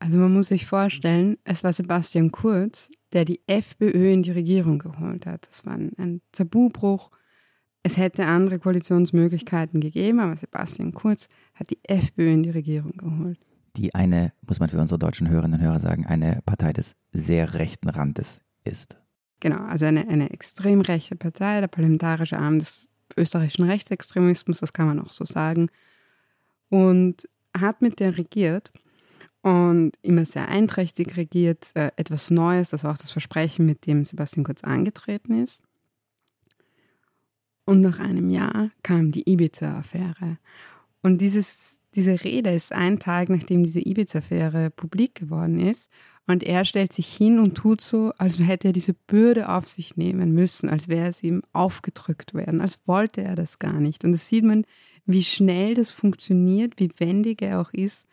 [0.03, 4.79] Also man muss sich vorstellen, es war Sebastian Kurz, der die FPÖ in die Regierung
[4.79, 5.47] geholt hat.
[5.47, 7.09] Das war ein, ein Tabubruch
[7.83, 13.37] es hätte andere Koalitionsmöglichkeiten gegeben, aber Sebastian Kurz hat die FPÖ in die Regierung geholt.
[13.75, 17.55] Die eine, muss man für unsere deutschen Hörerinnen und Hörer sagen, eine Partei des sehr
[17.55, 18.97] rechten Randes ist.
[19.41, 22.87] Genau, also eine, eine extrem rechte Partei, der parlamentarische Arm des
[23.17, 25.67] österreichischen Rechtsextremismus, das kann man auch so sagen.
[26.69, 28.71] Und hat mit der regiert
[29.43, 34.05] und immer sehr einträchtig regiert, äh, etwas Neues, das war auch das Versprechen, mit dem
[34.05, 35.61] Sebastian Kurz angetreten ist.
[37.65, 40.37] Und nach einem Jahr kam die Ibiza-Affäre.
[41.01, 45.91] Und dieses, diese Rede ist ein Tag, nachdem diese Ibiza-Affäre publik geworden ist.
[46.25, 49.97] Und er stellt sich hin und tut so, als hätte er diese Bürde auf sich
[49.97, 54.05] nehmen müssen, als wäre es ihm aufgedrückt werden, als wollte er das gar nicht.
[54.05, 54.63] Und das sieht man,
[55.05, 58.07] wie schnell das funktioniert, wie wendig er auch ist,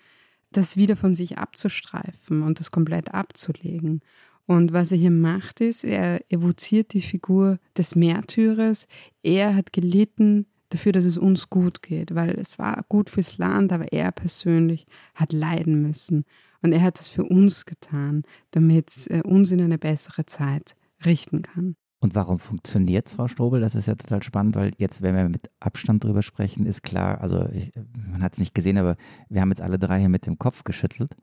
[0.52, 4.02] das wieder von sich abzustreifen und das komplett abzulegen.
[4.46, 8.88] Und was er hier macht, ist, er evoziert die Figur des Märtyrers.
[9.22, 13.72] Er hat gelitten dafür, dass es uns gut geht, weil es war gut fürs Land,
[13.72, 16.24] aber er persönlich hat leiden müssen.
[16.62, 20.74] Und er hat es für uns getan, damit es äh, uns in eine bessere Zeit
[21.04, 21.76] richten kann.
[22.02, 23.60] Und warum funktioniert es, Frau Strobel?
[23.60, 27.20] Das ist ja total spannend, weil jetzt, wenn wir mit Abstand drüber sprechen, ist klar,
[27.20, 27.72] also ich,
[28.10, 28.96] man hat es nicht gesehen, aber
[29.28, 31.14] wir haben jetzt alle drei hier mit dem Kopf geschüttelt.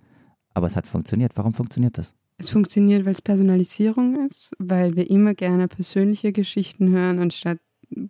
[0.53, 1.31] Aber es hat funktioniert.
[1.35, 2.13] Warum funktioniert das?
[2.37, 7.57] Es funktioniert, weil es Personalisierung ist, weil wir immer gerne persönliche Geschichten hören, anstatt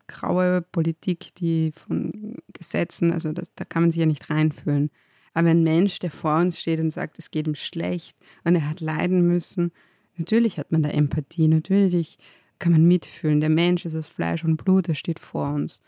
[0.07, 4.89] graue Politik, die von Gesetzen, also das, da kann man sich ja nicht reinfühlen.
[5.33, 8.69] Aber ein Mensch, der vor uns steht und sagt, es geht ihm schlecht und er
[8.69, 9.71] hat leiden müssen,
[10.17, 12.17] natürlich hat man da Empathie, natürlich
[12.59, 13.39] kann man mitfühlen.
[13.39, 15.81] Der Mensch ist aus Fleisch und Blut, er steht vor uns.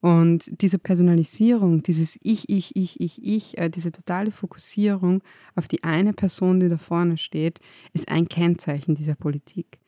[0.00, 5.22] Und diese Personalisierung, dieses Ich, Ich, Ich, Ich, Ich, äh, diese totale Fokussierung
[5.54, 7.60] auf die eine Person, die da vorne steht,
[7.94, 9.78] ist ein Kennzeichen dieser Politik.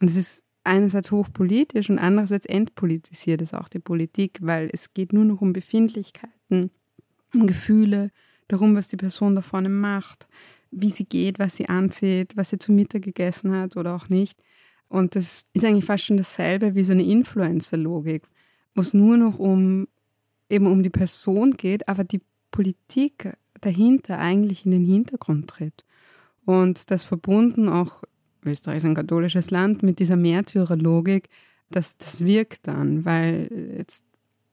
[0.00, 5.12] Und es ist einerseits hochpolitisch und andererseits entpolitisiert es auch die Politik, weil es geht
[5.12, 6.70] nur noch um Befindlichkeiten,
[7.34, 8.10] um Gefühle,
[8.48, 10.28] darum, was die Person da vorne macht,
[10.70, 14.38] wie sie geht, was sie anzieht, was sie zu Mittag gegessen hat oder auch nicht.
[14.88, 18.22] Und das ist eigentlich fast schon dasselbe wie so eine Influencer-Logik
[18.76, 19.88] wo es nur noch um
[20.48, 22.20] eben um die Person geht, aber die
[22.52, 25.84] Politik dahinter eigentlich in den Hintergrund tritt.
[26.44, 28.04] Und das verbunden auch,
[28.44, 31.28] Österreich ist ein katholisches Land, mit dieser Märtyrerlogik,
[31.70, 34.04] das, das wirkt dann, weil jetzt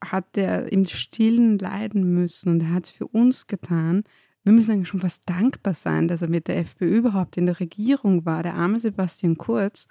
[0.03, 4.03] hat er im Stillen leiden müssen und er hat es für uns getan.
[4.43, 7.59] Wir müssen eigentlich schon fast dankbar sein, dass er mit der FPÖ überhaupt in der
[7.59, 9.87] Regierung war, der arme Sebastian Kurz,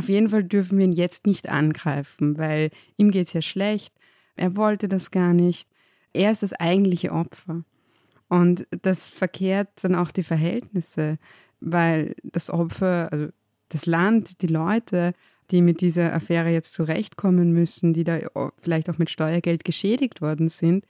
[0.00, 3.94] auf jeden Fall dürfen wir ihn jetzt nicht angreifen, weil ihm geht es ja schlecht.
[4.34, 5.68] Er wollte das gar nicht.
[6.12, 7.64] Er ist das eigentliche Opfer.
[8.28, 11.18] Und das verkehrt dann auch die Verhältnisse,
[11.60, 13.28] weil das Opfer, also
[13.68, 15.12] das Land, die Leute,
[15.50, 18.18] die mit dieser Affäre jetzt zurechtkommen müssen, die da
[18.58, 20.86] vielleicht auch mit Steuergeld geschädigt worden sind,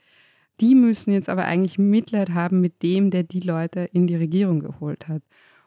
[0.59, 4.59] die müssen jetzt aber eigentlich Mitleid haben mit dem, der die Leute in die Regierung
[4.59, 5.23] geholt hat.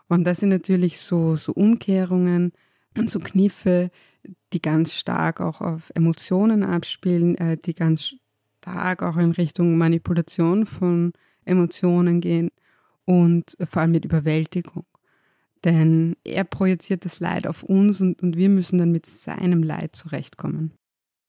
[0.08, 2.52] Und das sind natürlich so, so Umkehrungen,
[2.96, 3.90] und so Kniffe,
[4.52, 8.14] die ganz stark auch auf Emotionen abspielen, äh, die ganz
[8.60, 11.12] stark auch in Richtung Manipulation von
[11.44, 12.50] Emotionen gehen
[13.04, 14.84] und vor allem mit Überwältigung.
[15.64, 19.96] Denn er projiziert das Leid auf uns und, und wir müssen dann mit seinem Leid
[19.96, 20.72] zurechtkommen.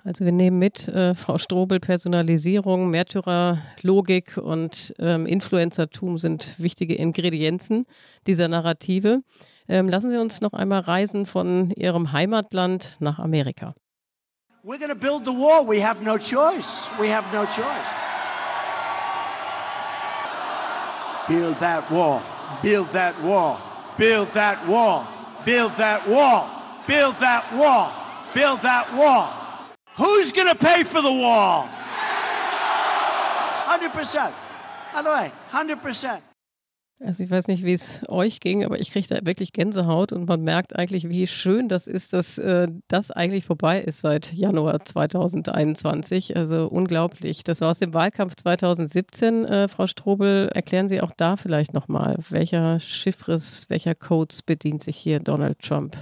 [0.03, 7.85] Also wir nehmen mit, äh, Frau Strobel, Personalisierung, Märtyrerlogik und ähm, Influencertum sind wichtige Ingredienzen
[8.27, 9.23] dieser Narrative.
[9.67, 13.73] Ähm, lassen Sie uns noch einmal reisen von Ihrem Heimatland nach Amerika.
[14.63, 15.67] We're going to build the wall.
[15.67, 16.89] We have no choice.
[16.99, 17.85] We have no choice.
[21.27, 22.21] Build that wall.
[22.63, 23.59] Build that wall.
[23.97, 25.07] Build that wall.
[25.45, 26.47] Build that wall.
[26.87, 27.91] Build that wall.
[28.33, 29.29] Build that wall.
[29.97, 31.67] Who's going to pay for the wall?
[33.65, 34.33] 100%.
[34.93, 36.21] By the way, 100%.
[37.03, 40.27] Also ich weiß nicht, wie es euch ging, aber ich kriege da wirklich Gänsehaut und
[40.27, 44.83] man merkt eigentlich, wie schön das ist, dass äh, das eigentlich vorbei ist seit Januar
[44.85, 46.37] 2021.
[46.37, 47.43] Also unglaublich.
[47.43, 49.45] Das war aus dem Wahlkampf 2017.
[49.45, 54.95] Äh, Frau Strobel, erklären Sie auch da vielleicht nochmal, welcher Chiffres, welcher Codes bedient sich
[54.95, 55.97] hier Donald Trump?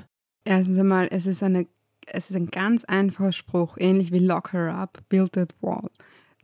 [0.46, 1.66] Erstens einmal, es ist, eine,
[2.06, 5.90] es ist ein ganz einfacher Spruch, ähnlich wie Lock her up, build that wall.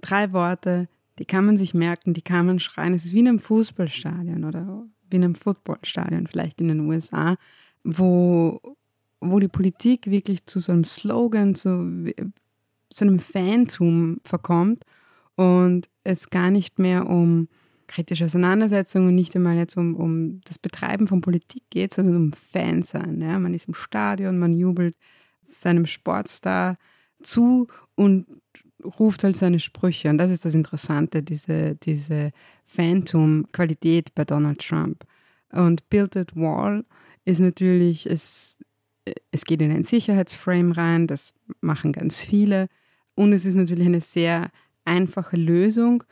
[0.01, 0.87] Drei Worte,
[1.19, 2.93] Die kann man sich merken, die kann man schreien.
[2.93, 7.35] Es ist wie in einem Fußballstadion oder wie in einem Footballstadion, vielleicht in den USA,
[7.83, 8.59] wo,
[9.19, 12.11] wo die Politik wirklich zu so einem Slogan, zu
[12.89, 14.83] so einem Fantum verkommt
[15.35, 17.47] und es gar nicht mehr um
[17.87, 22.33] kritische Auseinandersetzungen und nicht einmal jetzt um, um das Betreiben von Politik geht, sondern um
[22.33, 23.19] Fansein.
[23.21, 23.39] Ja?
[23.39, 24.95] Man ist im Stadion, man jubelt
[25.41, 26.77] seinem Sportstar
[27.21, 28.25] zu und
[28.83, 30.09] ruft halt seine Sprüche.
[30.09, 32.31] Und das ist das Interessante, diese, diese
[32.65, 35.05] Phantom-Qualität bei Donald Trump.
[35.51, 36.85] Und Build That Wall
[37.25, 38.57] ist natürlich, es,
[39.31, 42.67] es geht in ein Sicherheitsframe rein, das machen ganz viele.
[43.15, 44.49] Und es ist natürlich eine sehr
[44.85, 46.03] einfache Lösung,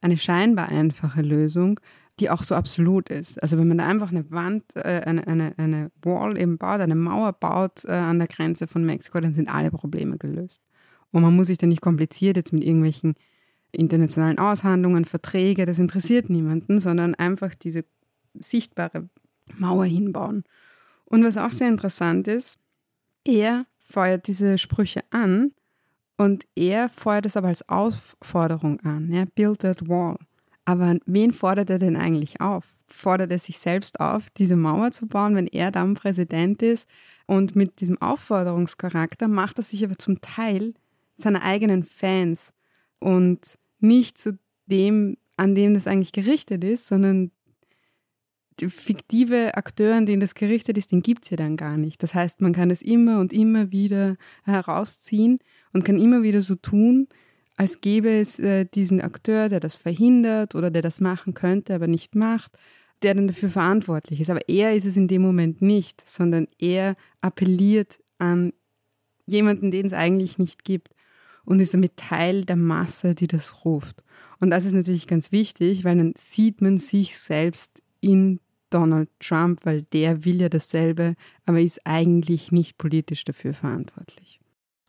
[0.00, 1.80] eine scheinbar einfache Lösung,
[2.18, 3.42] die auch so absolut ist.
[3.42, 6.94] Also wenn man da einfach eine Wand, äh, eine, eine, eine Wall eben baut, eine
[6.94, 10.62] Mauer baut äh, an der Grenze von Mexiko, dann sind alle Probleme gelöst.
[11.12, 13.14] Und man muss sich da nicht kompliziert jetzt mit irgendwelchen
[13.72, 17.84] internationalen Aushandlungen, Verträge, das interessiert niemanden, sondern einfach diese
[18.34, 19.08] sichtbare
[19.58, 20.44] Mauer hinbauen.
[21.04, 22.58] Und was auch sehr interessant ist,
[23.24, 25.52] er feuert diese Sprüche an
[26.16, 29.12] und er feuert es aber als Aufforderung an.
[29.12, 29.24] Ja?
[29.34, 30.18] Build that wall.
[30.66, 32.64] Aber wen fordert er denn eigentlich auf?
[32.86, 36.88] Fordert er sich selbst auf, diese Mauer zu bauen, wenn er dann Präsident ist?
[37.26, 40.74] Und mit diesem Aufforderungscharakter macht er sich aber zum Teil
[41.16, 42.52] seiner eigenen Fans
[42.98, 47.30] und nicht zu dem, an dem das eigentlich gerichtet ist, sondern
[48.60, 52.02] die fiktive Akteur, an den das gerichtet ist, den gibt es ja dann gar nicht.
[52.02, 55.38] Das heißt, man kann es immer und immer wieder herausziehen
[55.72, 57.06] und kann immer wieder so tun,
[57.56, 61.86] als gäbe es äh, diesen Akteur, der das verhindert oder der das machen könnte, aber
[61.86, 62.52] nicht macht,
[63.02, 64.30] der dann dafür verantwortlich ist.
[64.30, 68.52] Aber er ist es in dem Moment nicht, sondern er appelliert an
[69.26, 70.94] jemanden, den es eigentlich nicht gibt
[71.44, 74.02] und ist damit Teil der Masse, die das ruft.
[74.38, 78.40] Und das ist natürlich ganz wichtig, weil dann sieht man sich selbst in
[78.70, 81.14] Donald Trump, weil der will ja dasselbe,
[81.46, 84.40] aber ist eigentlich nicht politisch dafür verantwortlich.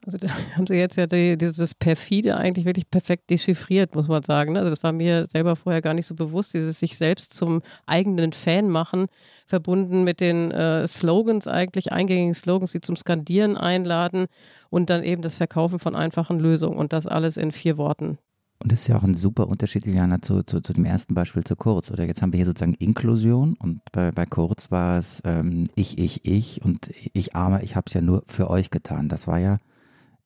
[0.08, 4.24] Also da haben Sie jetzt ja die, dieses Perfide eigentlich wirklich perfekt dechiffriert, muss man
[4.24, 4.54] sagen.
[4.54, 4.60] Ne?
[4.60, 8.32] Also das war mir selber vorher gar nicht so bewusst, dieses sich selbst zum eigenen
[8.32, 9.08] Fan machen,
[9.46, 14.28] verbunden mit den äh, Slogans eigentlich, eingängigen Slogans, die zum Skandieren einladen
[14.70, 18.18] und dann eben das Verkaufen von einfachen Lösungen und das alles in vier Worten.
[18.60, 21.44] Und das ist ja auch ein super Unterschied, Juliana, zu, zu, zu dem ersten Beispiel
[21.44, 21.92] zu Kurz.
[21.92, 26.00] Oder jetzt haben wir hier sozusagen Inklusion und bei, bei Kurz war es ähm, ich,
[26.00, 29.10] ich, ich und ich arme, ich habe es ja nur für euch getan.
[29.10, 29.60] Das war ja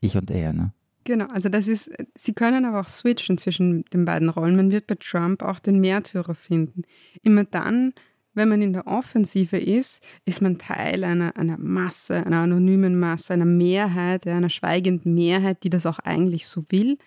[0.02, 0.74] ich und er, ne?
[1.04, 4.56] Genau, also das ist, sie können aber auch switchen zwischen den beiden Rollen.
[4.56, 6.84] Man wird bei Trump auch den Märtyrer finden.
[7.24, 7.94] Immer dann,
[8.34, 13.34] wenn man in der Offensive ist, ist man Teil einer, einer Masse, einer anonymen Masse,
[13.34, 16.98] einer Mehrheit, einer schweigenden Mehrheit, die das auch eigentlich so will.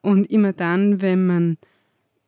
[0.00, 1.58] Und immer dann, wenn man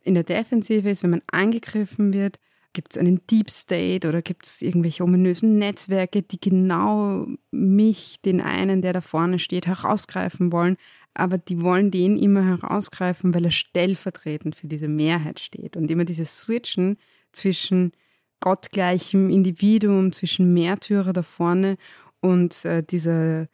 [0.02, 2.38] in der Defensive ist, wenn man angegriffen wird,
[2.74, 8.40] Gibt es einen Deep State oder gibt es irgendwelche ominösen Netzwerke, die genau mich, den
[8.40, 10.76] einen, der da vorne steht, herausgreifen wollen?
[11.14, 15.76] Aber die wollen den immer herausgreifen, weil er stellvertretend für diese Mehrheit steht.
[15.76, 16.98] Und immer dieses Switchen
[17.30, 17.92] zwischen
[18.40, 21.76] gottgleichem Individuum, zwischen Märtyrer da vorne
[22.20, 23.46] und äh, dieser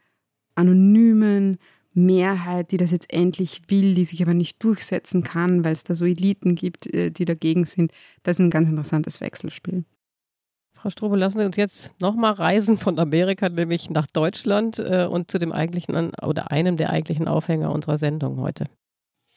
[0.55, 1.59] anonymen,
[1.93, 5.95] Mehrheit, die das jetzt endlich will, die sich aber nicht durchsetzen kann, weil es da
[5.95, 7.93] so Eliten gibt, äh, die dagegen sind.
[8.23, 9.85] Das ist ein ganz interessantes Wechselspiel.
[10.73, 15.31] Frau Strobe, lassen Sie uns jetzt nochmal reisen von Amerika, nämlich nach Deutschland äh, und
[15.31, 18.65] zu dem eigentlichen oder einem der eigentlichen Aufhänger unserer Sendung heute.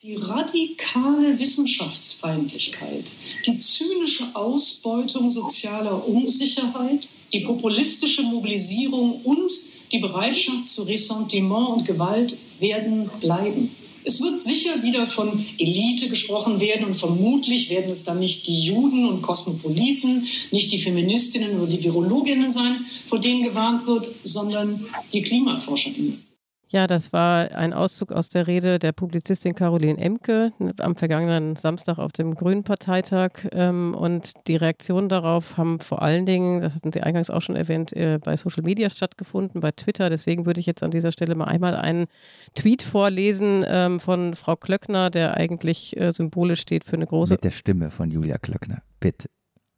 [0.01, 3.05] Die radikale Wissenschaftsfeindlichkeit,
[3.45, 9.51] die zynische Ausbeutung sozialer Unsicherheit, die populistische Mobilisierung und
[9.93, 13.69] die Bereitschaft zu Ressentiment und Gewalt werden bleiben.
[14.05, 18.65] Es wird sicher wieder von Elite gesprochen werden und vermutlich werden es dann nicht die
[18.65, 24.85] Juden und Kosmopoliten, nicht die Feministinnen oder die Virologinnen sein, vor denen gewarnt wird, sondern
[25.13, 26.32] die Klimaforscherinnen.
[26.73, 31.99] Ja, das war ein Auszug aus der Rede der Publizistin Caroline Emke am vergangenen Samstag
[31.99, 33.45] auf dem Grünen Parteitag.
[33.51, 37.55] Ähm, und die Reaktionen darauf haben vor allen Dingen, das hatten Sie eingangs auch schon
[37.55, 40.09] erwähnt, äh, bei Social Media stattgefunden, bei Twitter.
[40.09, 42.07] Deswegen würde ich jetzt an dieser Stelle mal einmal einen
[42.55, 47.35] Tweet vorlesen ähm, von Frau Klöckner, der eigentlich äh, symbolisch steht für eine große.
[47.35, 49.29] Mit der Stimme von Julia Klöckner, bitte.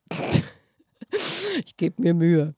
[1.66, 2.54] Ich gebe mir Mühe.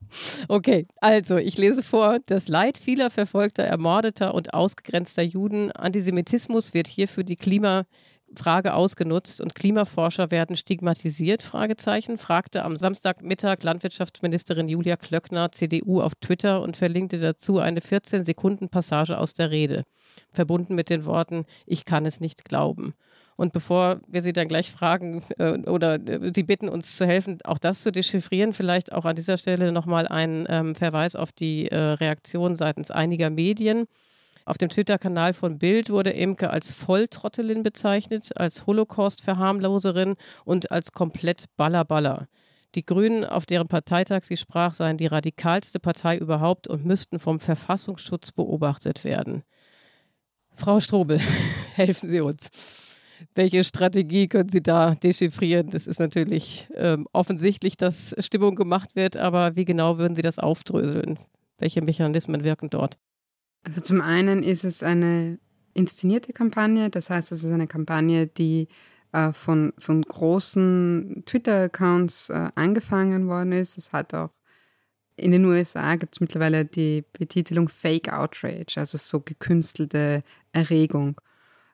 [0.47, 6.87] Okay, also ich lese vor, das Leid vieler verfolgter, ermordeter und ausgegrenzter Juden, Antisemitismus wird
[6.87, 14.95] hier für die Klimafrage ausgenutzt und Klimaforscher werden stigmatisiert, Fragezeichen, fragte am Samstagmittag Landwirtschaftsministerin Julia
[14.95, 19.83] Klöckner, CDU, auf Twitter und verlinkte dazu eine 14-Sekunden-Passage aus der Rede,
[20.31, 22.95] verbunden mit den Worten, ich kann es nicht glauben.
[23.37, 27.37] Und bevor wir Sie dann gleich fragen äh, oder äh, Sie bitten, uns zu helfen,
[27.43, 31.69] auch das zu dechiffrieren, vielleicht auch an dieser Stelle nochmal ein ähm, Verweis auf die
[31.69, 33.85] äh, Reaktion seitens einiger Medien.
[34.45, 41.45] Auf dem Twitter-Kanal von Bild wurde Imke als Volltrottelin bezeichnet, als Holocaust-Verharmloserin und als komplett
[41.57, 42.27] Ballerballer.
[42.73, 47.39] Die Grünen, auf deren Parteitag sie sprach, seien die radikalste Partei überhaupt und müssten vom
[47.39, 49.43] Verfassungsschutz beobachtet werden.
[50.55, 51.19] Frau Strobel,
[51.75, 52.49] helfen Sie uns.
[53.35, 55.69] Welche Strategie können Sie da dechiffrieren?
[55.69, 60.39] Das ist natürlich ähm, offensichtlich, dass Stimmung gemacht wird, aber wie genau würden Sie das
[60.39, 61.19] aufdröseln?
[61.57, 62.97] Welche Mechanismen wirken dort?
[63.63, 65.39] Also zum einen ist es eine
[65.73, 68.67] inszenierte Kampagne, das heißt, es ist eine Kampagne, die
[69.11, 73.77] äh, von, von großen Twitter-Accounts äh, angefangen worden ist.
[73.77, 74.31] Es hat auch
[75.17, 81.19] in den USA gibt es mittlerweile die Betitelung Fake Outrage, also so gekünstelte Erregung.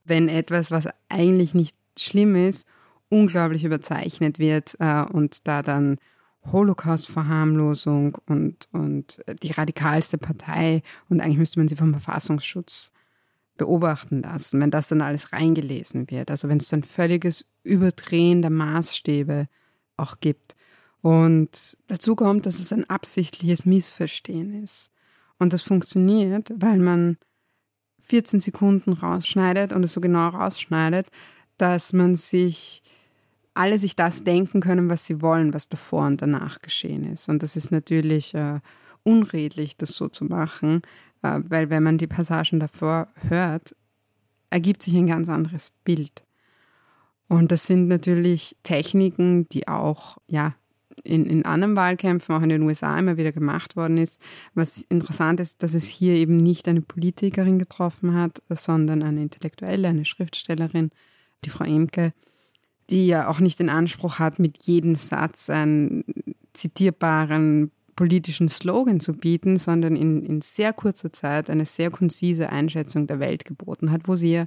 [0.03, 2.67] Wenn etwas, was eigentlich nicht schlimm ist,
[3.09, 5.97] unglaublich überzeichnet wird äh, und da dann
[6.51, 12.91] Holocaust-Verharmlosung und, und die radikalste Partei und eigentlich müsste man sie vom Verfassungsschutz
[13.55, 16.31] beobachten lassen, wenn das dann alles reingelesen wird.
[16.31, 19.47] Also wenn es dann völliges Überdrehen der Maßstäbe
[19.95, 20.55] auch gibt.
[21.01, 24.91] Und dazu kommt, dass es ein absichtliches Missverstehen ist.
[25.37, 27.17] Und das funktioniert, weil man
[28.03, 31.07] 14 Sekunden rausschneidet und es so genau rausschneidet,
[31.57, 32.83] dass man sich
[33.53, 37.29] alle sich das denken können, was sie wollen, was davor und danach geschehen ist.
[37.29, 38.59] Und das ist natürlich äh,
[39.03, 40.81] unredlich, das so zu machen,
[41.21, 43.75] äh, weil wenn man die Passagen davor hört,
[44.49, 46.23] ergibt sich ein ganz anderes Bild.
[47.27, 50.55] Und das sind natürlich Techniken, die auch ja,
[51.03, 54.21] in, in anderen Wahlkämpfen, auch in den USA immer wieder gemacht worden ist.
[54.53, 59.89] Was interessant ist, dass es hier eben nicht eine Politikerin getroffen hat, sondern eine Intellektuelle,
[59.89, 60.91] eine Schriftstellerin,
[61.43, 62.13] die Frau Emke,
[62.89, 66.03] die ja auch nicht den Anspruch hat, mit jedem Satz einen
[66.53, 73.07] zitierbaren politischen Slogan zu bieten, sondern in, in sehr kurzer Zeit eine sehr konzise Einschätzung
[73.07, 74.45] der Welt geboten hat, wo sie ja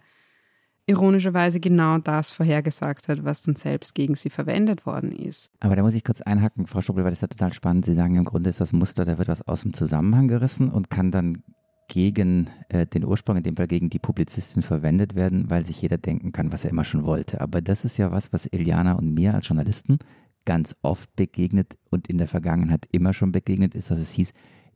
[0.86, 5.50] ironischerweise genau das vorhergesagt hat, was dann selbst gegen sie verwendet worden ist.
[5.60, 7.84] Aber da muss ich kurz einhaken, Frau Struppel, weil das ist ja total spannend.
[7.86, 10.88] Sie sagen, im Grunde ist das Muster, da wird was aus dem Zusammenhang gerissen und
[10.88, 11.42] kann dann
[11.88, 15.98] gegen äh, den Ursprung, in dem Fall gegen die Publizistin verwendet werden, weil sich jeder
[15.98, 17.40] denken kann, was er immer schon wollte.
[17.40, 19.98] Aber das ist ja was, was Iliana und mir als Journalisten
[20.44, 24.32] ganz oft begegnet und in der Vergangenheit immer schon begegnet ist, dass es hieß,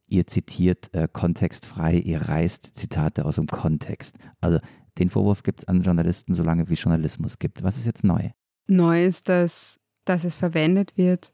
[0.09, 4.17] ihr zitiert äh, kontextfrei, ihr reißt Zitate aus dem Kontext.
[4.41, 4.59] Also
[4.99, 7.63] den Vorwurf gibt es an Journalisten, solange wie Journalismus gibt.
[7.63, 8.31] Was ist jetzt neu?
[8.67, 11.33] Neu ist, dass, dass es verwendet wird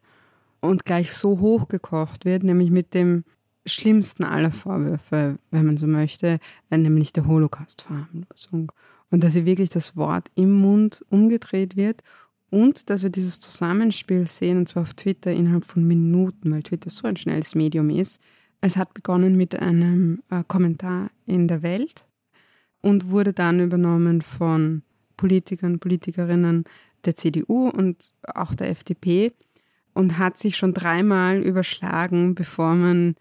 [0.61, 3.25] und gleich so hochgekocht wird, nämlich mit dem
[3.67, 6.39] schlimmsten aller Vorwürfe, wenn man so möchte,
[6.71, 8.73] nämlich der Holocaust-Verharmlosung.
[9.11, 12.03] Und dass hier wirklich das Wort im Mund umgedreht wird
[12.51, 16.91] und dass wir dieses Zusammenspiel sehen, und zwar auf Twitter innerhalb von Minuten, weil Twitter
[16.91, 18.21] so ein schnelles Medium ist.
[18.61, 22.07] Es hat begonnen mit einem äh, Kommentar in der Welt
[22.87, 24.83] und wurde dann übernommen von
[25.17, 26.63] Politikern, Politikerinnen
[27.05, 29.33] der CDU und auch der FDP
[29.93, 33.17] und hat sich schon dreimal überschlagen, bevor man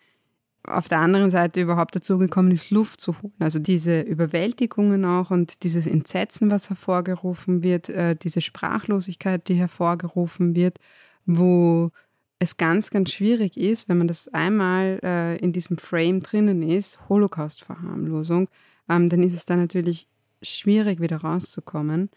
[0.68, 3.34] auf der anderen Seite überhaupt dazu gekommen ist, Luft zu holen.
[3.40, 10.56] Also diese Überwältigungen auch und dieses Entsetzen, was hervorgerufen wird, äh, diese Sprachlosigkeit, die hervorgerufen
[10.56, 10.78] wird,
[11.26, 11.90] wo
[12.38, 17.00] es ganz, ganz schwierig ist, wenn man das einmal äh, in diesem Frame drinnen ist,
[17.10, 18.48] Holocaust-Verharmlosung,
[18.90, 20.08] ähm, dann ist es da natürlich
[20.42, 22.10] schwierig, wieder rauszukommen.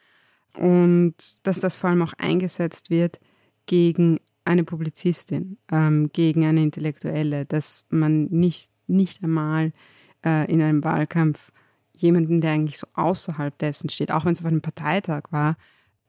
[0.54, 3.20] Und dass das vor allem auch eingesetzt wird
[3.66, 9.72] gegen eine Publizistin, ähm, gegen eine Intellektuelle, dass man nicht, nicht einmal
[10.24, 11.52] äh, in einem Wahlkampf
[11.92, 15.56] jemanden, der eigentlich so außerhalb dessen steht, auch wenn es auf einem Parteitag war,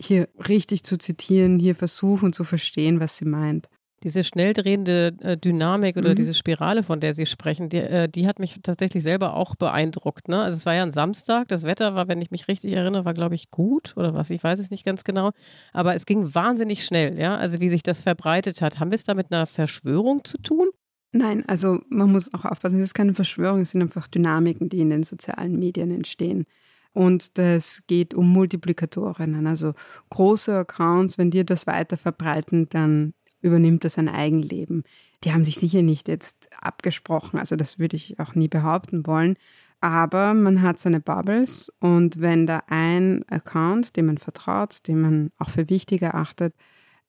[0.02, 3.70] hier richtig zu zitieren, hier versuchen zu verstehen, was sie meint.
[4.04, 6.16] Diese schnell drehende äh, Dynamik oder mhm.
[6.16, 10.28] diese Spirale, von der Sie sprechen, die, äh, die, hat mich tatsächlich selber auch beeindruckt.
[10.28, 10.42] Ne?
[10.42, 13.14] Also es war ja ein Samstag, das Wetter war, wenn ich mich richtig erinnere, war
[13.14, 15.32] glaube ich gut oder was, ich weiß es nicht ganz genau.
[15.74, 17.36] Aber es ging wahnsinnig schnell, ja.
[17.36, 18.80] Also wie sich das verbreitet hat.
[18.80, 20.70] Haben wir es da mit einer Verschwörung zu tun?
[21.12, 24.80] Nein, also man muss auch aufpassen, es ist keine Verschwörung, es sind einfach Dynamiken, die
[24.80, 26.46] in den sozialen Medien entstehen.
[26.94, 29.74] Und das geht um Multiplikatorinnen, also
[30.10, 34.84] große Accounts, wenn die das weiter verbreiten, dann übernimmt das ein Eigenleben.
[35.24, 39.36] Die haben sich sicher nicht jetzt abgesprochen, also das würde ich auch nie behaupten wollen.
[39.82, 45.32] Aber man hat seine Bubbles und wenn da ein Account, dem man vertraut, den man
[45.38, 46.54] auch für wichtig erachtet,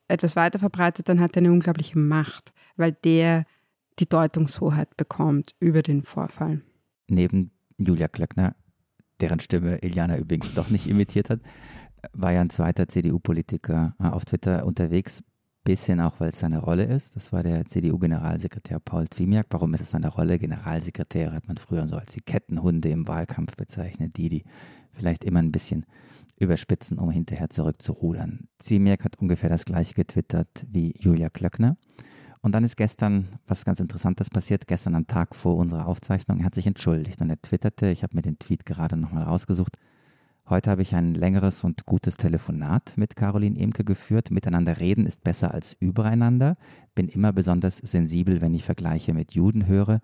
[0.06, 3.44] etwas weiter verbreitet, dann hat er eine unglaubliche Macht, weil der
[3.98, 6.62] die Deutungshoheit bekommt über den Vorfall.
[7.08, 8.54] Neben Julia Klöckner,
[9.20, 11.40] deren Stimme Iliana übrigens doch nicht imitiert hat,
[12.12, 15.22] war ja ein zweiter CDU-Politiker äh, auf Twitter unterwegs,
[15.64, 17.16] bisschen auch, weil es seine Rolle ist.
[17.16, 19.46] Das war der CDU-Generalsekretär Paul Ziemiak.
[19.50, 20.38] Warum ist es seine Rolle?
[20.38, 24.44] Generalsekretäre hat man früher so als die Kettenhunde im Wahlkampf bezeichnet, die, die
[24.92, 25.86] vielleicht immer ein bisschen
[26.38, 28.48] überspitzen, um hinterher zurückzurudern.
[28.58, 31.76] Ziemiak hat ungefähr das gleiche getwittert wie Julia Klöckner.
[32.42, 36.38] Und dann ist gestern was ganz Interessantes passiert, gestern am Tag vor unserer Aufzeichnung.
[36.38, 39.76] Er hat sich entschuldigt und er twitterte, ich habe mir den Tweet gerade nochmal rausgesucht,
[40.50, 44.32] Heute habe ich ein längeres und gutes Telefonat mit Caroline Emke geführt.
[44.32, 46.56] Miteinander reden ist besser als übereinander.
[46.96, 50.00] Bin immer besonders sensibel, wenn ich Vergleiche mit Juden höre.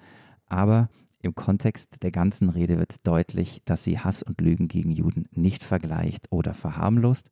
[0.46, 0.88] Aber
[1.20, 5.64] im Kontext der ganzen Rede wird deutlich, dass sie Hass und Lügen gegen Juden nicht
[5.64, 7.28] vergleicht oder verharmlost.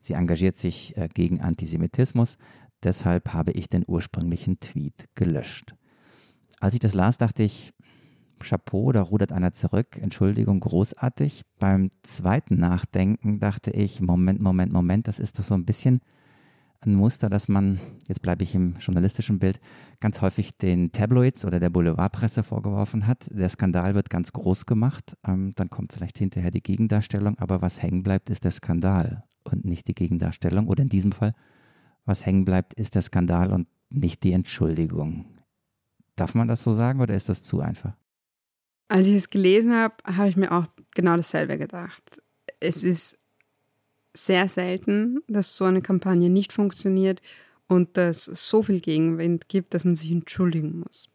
[0.00, 2.38] Sie engagiert sich äh, gegen Antisemitismus.
[2.82, 5.76] Deshalb habe ich den ursprünglichen Tweet gelöscht.
[6.58, 7.72] Als ich das las, dachte ich,
[8.44, 11.42] Chapeau, da rudert einer zurück, Entschuldigung, großartig.
[11.58, 16.00] Beim zweiten Nachdenken dachte ich, Moment, Moment, Moment, das ist doch so ein bisschen
[16.80, 19.60] ein Muster, das man, jetzt bleibe ich im journalistischen Bild,
[20.00, 23.28] ganz häufig den Tabloids oder der Boulevardpresse vorgeworfen hat.
[23.30, 27.82] Der Skandal wird ganz groß gemacht, ähm, dann kommt vielleicht hinterher die Gegendarstellung, aber was
[27.82, 30.68] hängen bleibt, ist der Skandal und nicht die Gegendarstellung.
[30.68, 31.32] Oder in diesem Fall,
[32.04, 35.26] was hängen bleibt, ist der Skandal und nicht die Entschuldigung.
[36.14, 37.96] Darf man das so sagen oder ist das zu einfach?
[38.88, 40.64] Als ich es gelesen habe, habe ich mir auch
[40.94, 42.22] genau dasselbe gedacht.
[42.60, 43.18] Es ist
[44.14, 47.20] sehr selten, dass so eine Kampagne nicht funktioniert
[47.68, 51.12] und dass es so viel Gegenwind gibt, dass man sich entschuldigen muss.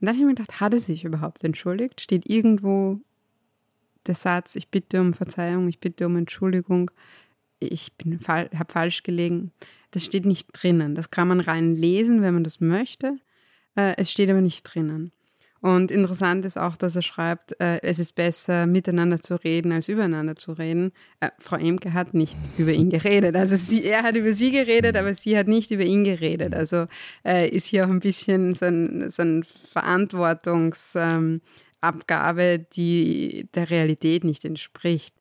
[0.00, 2.00] Und dann habe ich mir gedacht, hat er sich überhaupt entschuldigt?
[2.00, 3.00] Steht irgendwo
[4.06, 6.90] der Satz, ich bitte um Verzeihung, ich bitte um Entschuldigung,
[7.58, 7.92] ich
[8.26, 9.52] habe falsch gelegen.
[9.90, 10.94] Das steht nicht drinnen.
[10.94, 13.18] Das kann man rein lesen, wenn man das möchte.
[13.76, 15.12] Äh, es steht aber nicht drinnen.
[15.62, 19.90] Und interessant ist auch, dass er schreibt, äh, es ist besser, miteinander zu reden, als
[19.90, 20.92] übereinander zu reden.
[21.20, 23.36] Äh, Frau Emke hat nicht über ihn geredet.
[23.36, 26.54] Also sie, er hat über sie geredet, aber sie hat nicht über ihn geredet.
[26.54, 26.86] Also
[27.26, 34.24] äh, ist hier auch ein bisschen so ein, so ein Verantwortungsabgabe, ähm, die der Realität
[34.24, 35.14] nicht entspricht.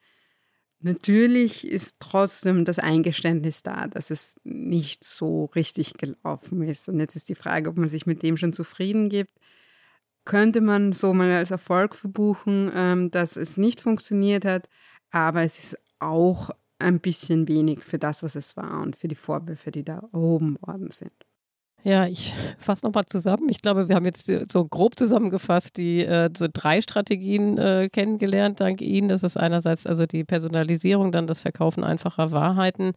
[0.82, 6.88] Natürlich ist trotzdem das Eingeständnis da, dass es nicht so richtig gelaufen ist.
[6.88, 9.34] Und jetzt ist die Frage, ob man sich mit dem schon zufrieden gibt
[10.30, 14.70] könnte man so mal als Erfolg verbuchen, ähm, dass es nicht funktioniert hat,
[15.10, 19.16] aber es ist auch ein bisschen wenig für das, was es war und für die
[19.16, 21.12] Vorwürfe, die da erhoben worden sind.
[21.84, 23.50] Ja, ich fasse nochmal zusammen.
[23.50, 28.60] Ich glaube, wir haben jetzt so grob zusammengefasst die äh, so drei Strategien äh, kennengelernt,
[28.60, 29.08] dank Ihnen.
[29.08, 32.92] Das ist einerseits also die Personalisierung, dann das Verkaufen einfacher Wahrheiten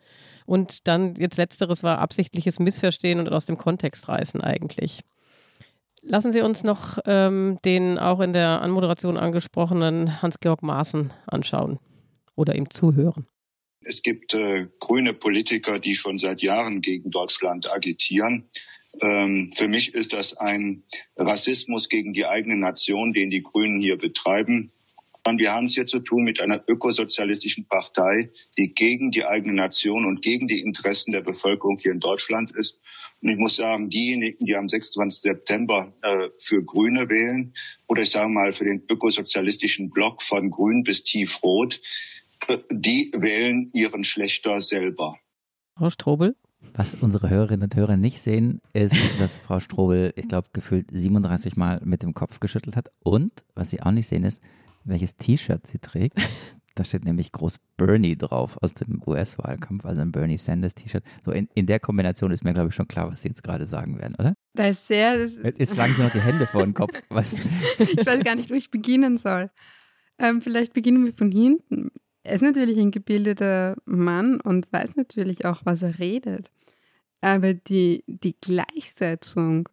[0.44, 5.02] und dann jetzt letzteres war absichtliches Missverstehen und aus dem Kontext reißen eigentlich.
[6.02, 11.78] Lassen Sie uns noch ähm, den auch in der Anmoderation angesprochenen Hans-Georg Maaßen anschauen
[12.34, 13.26] oder ihm zuhören.
[13.84, 18.50] Es gibt äh, grüne Politiker, die schon seit Jahren gegen Deutschland agitieren.
[19.00, 20.82] Ähm, für mich ist das ein
[21.16, 24.72] Rassismus gegen die eigene Nation, den die Grünen hier betreiben.
[25.24, 30.04] Wir haben es hier zu tun mit einer ökosozialistischen Partei, die gegen die eigene Nation
[30.04, 32.80] und gegen die Interessen der Bevölkerung hier in Deutschland ist.
[33.20, 35.22] Und ich muss sagen, diejenigen, die am 26.
[35.22, 37.54] September äh, für Grüne wählen,
[37.86, 41.80] oder ich sage mal für den ökosozialistischen Block von Grün bis Tiefrot,
[42.48, 45.16] äh, die wählen ihren Schlechter selber.
[45.76, 46.36] Frau Strobel?
[46.74, 51.56] Was unsere Hörerinnen und Hörer nicht sehen, ist, dass Frau Strobel, ich glaube, gefühlt 37
[51.56, 52.90] Mal mit dem Kopf geschüttelt hat.
[53.00, 54.40] Und was Sie auch nicht sehen, ist,
[54.84, 56.18] welches T-Shirt sie trägt.
[56.74, 61.04] Da steht nämlich groß Bernie drauf aus dem US-Wahlkampf, also ein Bernie Sanders T-Shirt.
[61.22, 63.66] So in, in der Kombination ist mir, glaube ich, schon klar, was Sie jetzt gerade
[63.66, 64.32] sagen werden, oder?
[64.54, 65.18] Da ist sehr.
[65.18, 66.92] Jetzt schlagen Sie noch die Hände vor den Kopf.
[67.10, 67.34] Was?
[67.34, 69.50] ich weiß gar nicht, wo ich beginnen soll.
[70.18, 71.90] Ähm, vielleicht beginnen wir von hinten.
[72.22, 76.50] Er ist natürlich ein gebildeter Mann und weiß natürlich auch, was er redet.
[77.20, 79.68] Aber die, die Gleichsetzung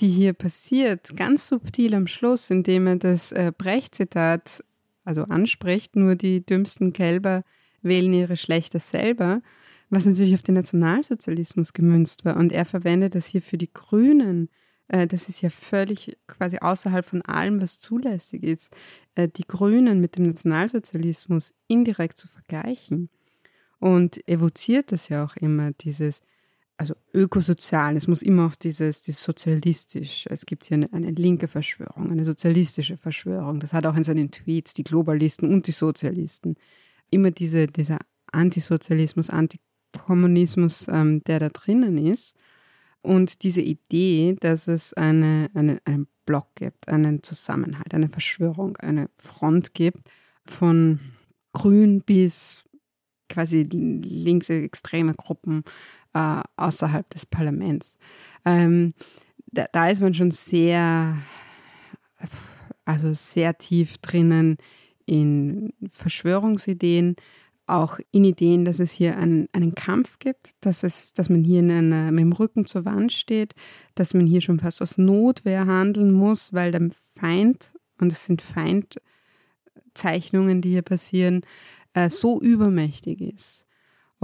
[0.00, 4.64] die hier passiert, ganz subtil am Schluss, indem er das äh, Brecht-Zitat
[5.04, 7.44] also anspricht, nur die dümmsten Kälber
[7.82, 9.42] wählen ihre Schlechter selber,
[9.90, 12.36] was natürlich auf den Nationalsozialismus gemünzt war.
[12.36, 14.48] Und er verwendet das hier für die Grünen.
[14.88, 18.74] Äh, das ist ja völlig quasi außerhalb von allem, was zulässig ist,
[19.14, 23.10] äh, die Grünen mit dem Nationalsozialismus indirekt zu vergleichen.
[23.78, 26.20] Und evoziert das ja auch immer, dieses,
[26.76, 31.46] also ökosozial, es muss immer auch dieses, dieses sozialistisch, es gibt hier eine, eine, linke
[31.46, 36.56] Verschwörung, eine sozialistische Verschwörung, das hat auch in seinen Tweets die Globalisten und die Sozialisten,
[37.10, 37.98] immer diese, dieser
[38.32, 42.36] Antisozialismus, Antikommunismus, ähm, der da drinnen ist.
[43.02, 49.10] Und diese Idee, dass es eine, eine, einen Block gibt, einen Zusammenhalt, eine Verschwörung, eine
[49.14, 49.98] Front gibt
[50.46, 51.00] von
[51.52, 52.64] grün bis
[53.28, 55.64] quasi linksextreme Gruppen
[56.14, 57.98] äh, außerhalb des Parlaments.
[58.44, 58.94] Ähm,
[59.46, 61.18] da, da ist man schon sehr,
[62.84, 64.58] also sehr tief drinnen
[65.06, 67.16] in Verschwörungsideen,
[67.66, 71.60] auch in Ideen, dass es hier einen, einen Kampf gibt, dass, es, dass man hier
[71.60, 73.54] einer, mit dem Rücken zur Wand steht,
[73.94, 78.42] dass man hier schon fast aus Notwehr handeln muss, weil der Feind, und es sind
[78.42, 81.40] Feindzeichnungen, die hier passieren,
[81.94, 83.63] äh, so übermächtig ist.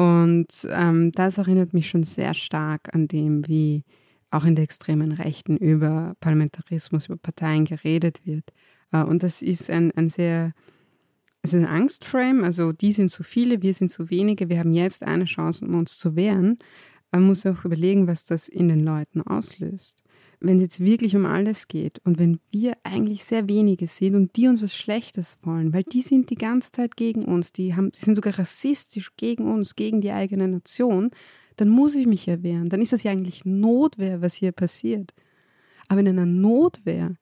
[0.01, 3.85] Und ähm, das erinnert mich schon sehr stark an dem, wie
[4.31, 8.45] auch in der extremen Rechten über Parlamentarismus, über Parteien geredet wird.
[8.93, 10.55] Äh, und das ist ein, ein sehr,
[11.43, 14.73] es ist ein Angstframe, also die sind zu viele, wir sind zu wenige, wir haben
[14.73, 16.59] jetzt eine Chance, um uns zu wehren.
[17.13, 20.03] Man muss auch überlegen, was das in den Leuten auslöst
[20.41, 24.37] wenn es jetzt wirklich um alles geht und wenn wir eigentlich sehr wenige sind und
[24.37, 27.93] die uns was Schlechtes wollen, weil die sind die ganze Zeit gegen uns, die, haben,
[27.93, 31.11] die sind sogar rassistisch gegen uns, gegen die eigene Nation,
[31.57, 32.71] dann muss ich mich ja wehren.
[32.71, 35.13] Dann ist das ja eigentlich Notwehr, was hier passiert.
[35.89, 37.17] Aber in einer Notwehr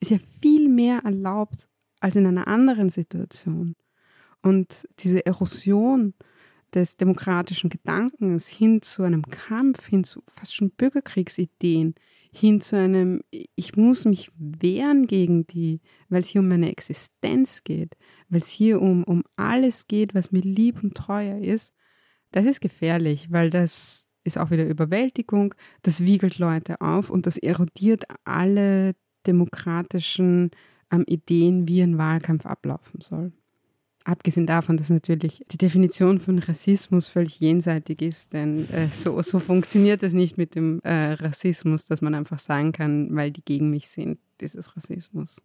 [0.00, 1.68] ist ja viel mehr erlaubt
[2.00, 3.76] als in einer anderen Situation.
[4.40, 6.14] Und diese Erosion
[6.74, 11.94] des demokratischen Gedankens hin zu einem Kampf, hin zu fast schon Bürgerkriegsideen,
[12.34, 17.62] hin zu einem, ich muss mich wehren gegen die, weil es hier um meine Existenz
[17.62, 17.96] geht,
[18.28, 21.74] weil es hier um, um alles geht, was mir lieb und teuer ist,
[22.30, 27.36] das ist gefährlich, weil das ist auch wieder Überwältigung, das wiegelt Leute auf und das
[27.36, 28.94] erodiert alle
[29.26, 30.50] demokratischen
[30.90, 33.32] ähm, Ideen, wie ein Wahlkampf ablaufen soll.
[34.04, 39.38] Abgesehen davon, dass natürlich die Definition von Rassismus völlig jenseitig ist, denn äh, so, so
[39.38, 43.70] funktioniert es nicht mit dem äh, Rassismus, dass man einfach sagen kann, weil die gegen
[43.70, 45.40] mich sind, ist es Rassismus.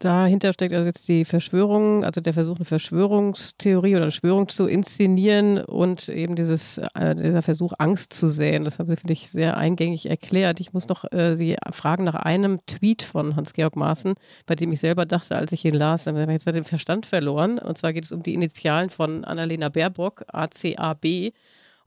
[0.00, 4.66] Dahinter steckt also jetzt die Verschwörung, also der Versuch, eine Verschwörungstheorie oder eine Verschwörung zu
[4.66, 8.64] inszenieren und eben dieses, äh, dieser Versuch, Angst zu säen.
[8.64, 10.60] Das haben Sie, finde ich, sehr eingängig erklärt.
[10.60, 14.14] Ich muss noch äh, Sie fragen nach einem Tweet von Hans-Georg Maaßen,
[14.46, 17.04] bei dem ich selber dachte, als ich ihn las, dann habe ich jetzt den Verstand
[17.04, 17.58] verloren.
[17.58, 21.32] Und zwar geht es um die Initialen von Annalena Baerbock, ACAB.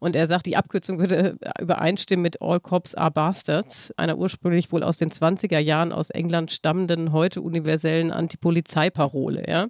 [0.02, 4.72] Und er sagt, die Abkürzung würde äh, übereinstimmen mit All Cops are Bastards, einer ursprünglich
[4.72, 9.48] wohl aus den 20er Jahren aus England stammenden, heute universellen Antipolizeiparole.
[9.48, 9.68] Ja.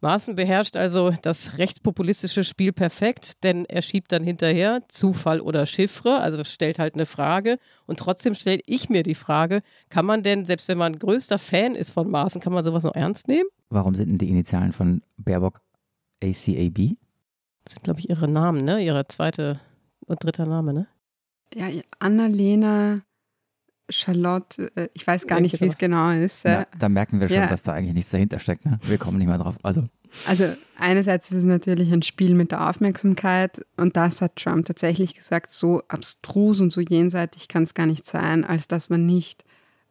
[0.00, 6.20] Maaßen beherrscht also das rechtspopulistische Spiel perfekt, denn er schiebt dann hinterher Zufall oder Chiffre,
[6.20, 7.58] also stellt halt eine Frage.
[7.84, 9.60] Und trotzdem stelle ich mir die Frage,
[9.90, 12.94] kann man denn, selbst wenn man größter Fan ist von Maaßen, kann man sowas noch
[12.94, 13.48] ernst nehmen?
[13.68, 15.60] Warum sind denn die Initialen von Baerbock
[16.22, 16.96] ACAB?
[17.64, 18.82] Das sind, glaube ich, ihre Namen, ne?
[18.82, 19.60] Ihre zweite
[20.06, 20.86] und dritter Name, ne?
[21.54, 23.02] Ja, Annalena,
[23.88, 26.44] Charlotte, äh, ich weiß gar nicht, wie es genau ist.
[26.44, 27.46] Ja, da merken wir schon, ja.
[27.46, 28.66] dass da eigentlich nichts dahinter steckt.
[28.66, 28.78] Ne?
[28.82, 29.56] Wir kommen nicht mehr drauf.
[29.62, 29.84] Also.
[30.26, 35.14] also einerseits ist es natürlich ein Spiel mit der Aufmerksamkeit und das hat Trump tatsächlich
[35.14, 39.44] gesagt, so abstrus und so jenseitig kann es gar nicht sein, als dass man nicht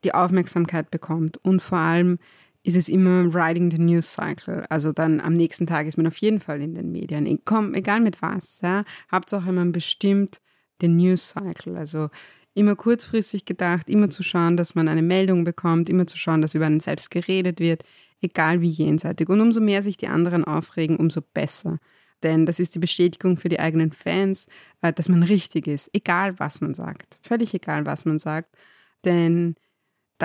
[0.03, 2.19] die Aufmerksamkeit bekommt und vor allem
[2.65, 4.65] ist es immer riding the news cycle.
[4.69, 7.27] Also dann am nächsten Tag ist man auf jeden Fall in den Medien.
[7.27, 8.61] E, komm, egal mit was.
[8.61, 8.83] Ja.
[9.11, 10.41] Hauptsache man bestimmt
[10.81, 11.77] den News Cycle.
[11.77, 12.09] Also
[12.55, 16.55] immer kurzfristig gedacht, immer zu schauen, dass man eine Meldung bekommt, immer zu schauen, dass
[16.55, 17.83] über einen selbst geredet wird,
[18.19, 19.29] egal wie jenseitig.
[19.29, 21.77] Und umso mehr sich die anderen aufregen, umso besser.
[22.23, 24.47] Denn das ist die Bestätigung für die eigenen Fans,
[24.81, 27.19] äh, dass man richtig ist, egal was man sagt.
[27.21, 28.55] Völlig egal, was man sagt.
[29.03, 29.55] Denn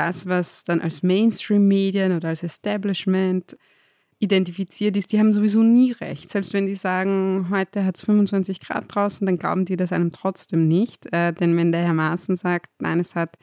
[0.00, 3.56] das, was dann als Mainstream-Medien oder als Establishment
[4.18, 6.30] identifiziert ist, die haben sowieso nie recht.
[6.30, 10.12] Selbst wenn die sagen, heute hat es 25 Grad draußen, dann glauben die das einem
[10.12, 11.12] trotzdem nicht.
[11.12, 13.36] Äh, denn wenn der Herr Maaßen sagt, nein, es hat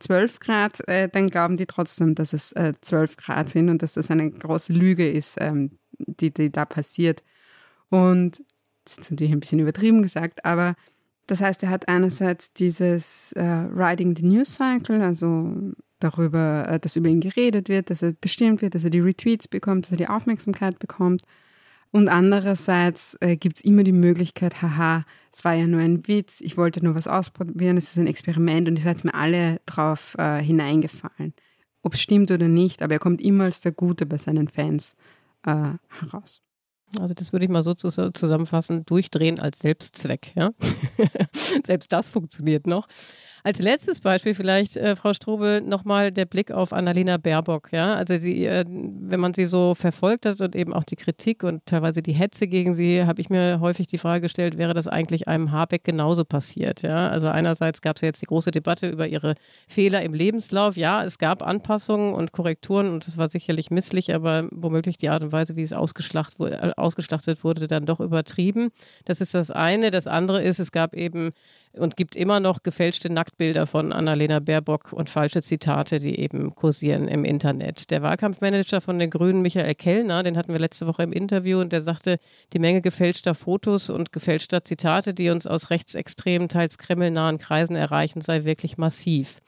[0.00, 3.94] 12 Grad, äh, dann glauben die trotzdem, dass es äh, 12 Grad sind und dass
[3.94, 7.22] das eine große Lüge ist, ähm, die, die da passiert.
[7.88, 8.42] Und
[8.84, 10.74] das ist natürlich ein bisschen übertrieben gesagt, aber
[11.30, 16.96] das heißt, er hat einerseits dieses äh, Riding the News Cycle, also darüber, äh, dass
[16.96, 19.98] über ihn geredet wird, dass er bestimmt wird, dass er die Retweets bekommt, dass er
[19.98, 21.22] die Aufmerksamkeit bekommt.
[21.92, 26.40] Und andererseits äh, gibt es immer die Möglichkeit, haha, es war ja nur ein Witz,
[26.40, 30.14] ich wollte nur was ausprobieren, es ist ein Experiment und ihr seid mir alle drauf
[30.18, 31.34] äh, hineingefallen.
[31.82, 34.96] Ob es stimmt oder nicht, aber er kommt immer als der Gute bei seinen Fans
[35.44, 36.42] äh, heraus.
[36.98, 40.32] Also das würde ich mal so zusammenfassen, durchdrehen als Selbstzweck.
[40.34, 40.50] Ja?
[41.64, 42.88] Selbst das funktioniert noch.
[43.42, 47.72] Als letztes Beispiel vielleicht, äh, Frau Strobel, nochmal der Blick auf Annalena Baerbock.
[47.72, 47.94] Ja?
[47.94, 51.64] Also sie, äh, wenn man sie so verfolgt hat und eben auch die Kritik und
[51.66, 55.28] teilweise die Hetze gegen sie, habe ich mir häufig die Frage gestellt, wäre das eigentlich
[55.28, 56.82] einem Habeck genauso passiert?
[56.82, 57.08] Ja?
[57.08, 59.34] Also einerseits gab es ja jetzt die große Debatte über ihre
[59.68, 60.76] Fehler im Lebenslauf.
[60.76, 65.22] Ja, es gab Anpassungen und Korrekturen und das war sicherlich misslich, aber womöglich die Art
[65.22, 68.70] und Weise, wie es ausgeschlachtet, äh, ausgeschlachtet wurde, dann doch übertrieben.
[69.06, 69.90] Das ist das eine.
[69.90, 71.32] Das andere ist, es gab eben
[71.72, 77.06] und gibt immer noch gefälschte Nacktbilder von Annalena Baerbock und falsche Zitate, die eben kursieren
[77.06, 77.90] im Internet.
[77.90, 81.72] Der Wahlkampfmanager von den Grünen, Michael Kellner, den hatten wir letzte Woche im Interview und
[81.72, 82.18] der sagte,
[82.52, 88.20] die Menge gefälschter Fotos und gefälschter Zitate, die uns aus rechtsextremen, teils kremlnahen Kreisen erreichen,
[88.20, 89.40] sei wirklich massiv.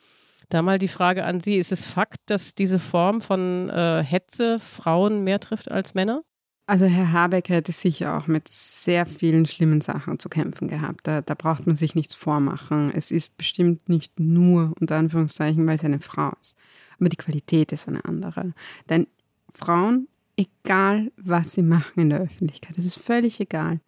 [0.49, 4.59] Da mal die Frage an Sie, ist es Fakt, dass diese Form von äh, Hetze
[4.59, 6.23] Frauen mehr trifft als Männer?
[6.67, 11.07] Also Herr Habeck hätte sicher auch mit sehr vielen schlimmen Sachen zu kämpfen gehabt.
[11.07, 12.93] Da, da braucht man sich nichts vormachen.
[12.95, 16.57] Es ist bestimmt nicht nur, unter Anführungszeichen, weil es eine Frau ist.
[17.01, 18.55] Aber die Qualität ist eine andere.
[18.89, 19.09] Denn
[19.53, 23.81] Frauen, egal was sie machen in der Öffentlichkeit, es ist völlig egal,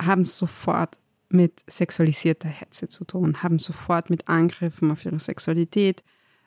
[0.00, 0.98] haben sofort
[1.30, 6.04] mit sexualisierter Hetze zu tun, haben sofort mit Angriffen auf ihre Sexualität,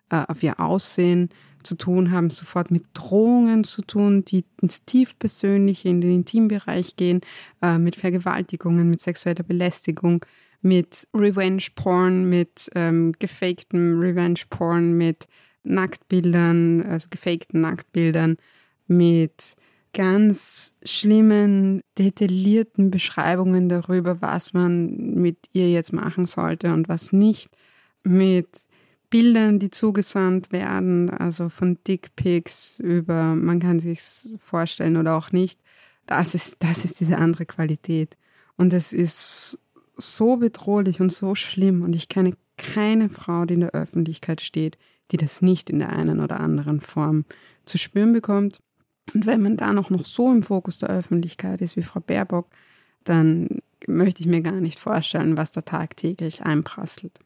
[0.09, 1.29] auf ihr Aussehen
[1.63, 7.21] zu tun, haben sofort mit Drohungen zu tun, die ins tiefpersönliche, in den Intimbereich gehen,
[7.61, 10.23] äh, mit Vergewaltigungen, mit sexueller Belästigung,
[10.61, 15.27] mit Revenge Porn, mit ähm, gefaktem Revenge Porn, mit
[15.63, 18.37] Nacktbildern, also gefakten Nacktbildern,
[18.87, 19.55] mit
[19.93, 27.49] ganz schlimmen, detaillierten Beschreibungen darüber, was man mit ihr jetzt machen sollte und was nicht,
[28.03, 28.64] mit
[29.09, 34.01] Bildern, die zugesandt werden, also von Dickpics über, man kann sich
[34.39, 35.59] vorstellen oder auch nicht,
[36.05, 38.17] das ist, das ist diese andere Qualität.
[38.57, 39.59] Und es ist
[39.97, 41.81] so bedrohlich und so schlimm.
[41.81, 44.77] Und ich kenne keine Frau, die in der Öffentlichkeit steht,
[45.11, 47.25] die das nicht in der einen oder anderen Form
[47.65, 48.61] zu spüren bekommt.
[49.13, 52.47] Und wenn man da noch, noch so im Fokus der Öffentlichkeit ist wie Frau Baerbock,
[53.03, 57.19] dann möchte ich mir gar nicht vorstellen, was da tagtäglich einprasselt.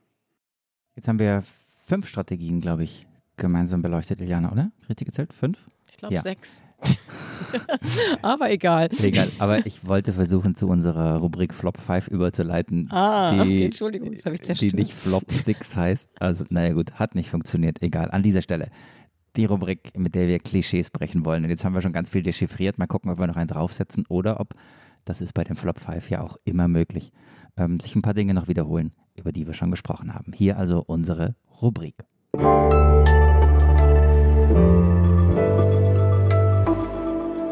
[0.96, 1.44] Jetzt haben wir
[1.90, 4.72] fünf Strategien, glaube ich, gemeinsam beleuchtet, Iliana, oder?
[4.88, 5.34] Richtig gezählt?
[5.34, 5.58] Fünf?
[5.90, 6.22] Ich glaube ja.
[6.22, 6.64] sechs.
[8.22, 8.90] aber egal.
[9.02, 12.90] Egal, aber ich wollte versuchen, zu unserer Rubrik Flop 5 überzuleiten.
[12.92, 14.72] Ah, die, Entschuldigung, das habe ich zerstört.
[14.72, 16.08] Die nicht Flop 6 heißt.
[16.20, 17.82] Also, naja, gut, hat nicht funktioniert.
[17.82, 18.70] Egal, an dieser Stelle.
[19.36, 21.44] Die Rubrik, mit der wir Klischees brechen wollen.
[21.44, 22.78] Und jetzt haben wir schon ganz viel dechiffriert.
[22.78, 24.54] Mal gucken, ob wir noch einen draufsetzen oder ob,
[25.06, 27.12] das ist bei dem Flop 5 ja auch immer möglich,
[27.58, 30.34] ähm, sich ein paar Dinge noch wiederholen, über die wir schon gesprochen haben.
[30.34, 31.96] Hier also unsere Rubrik.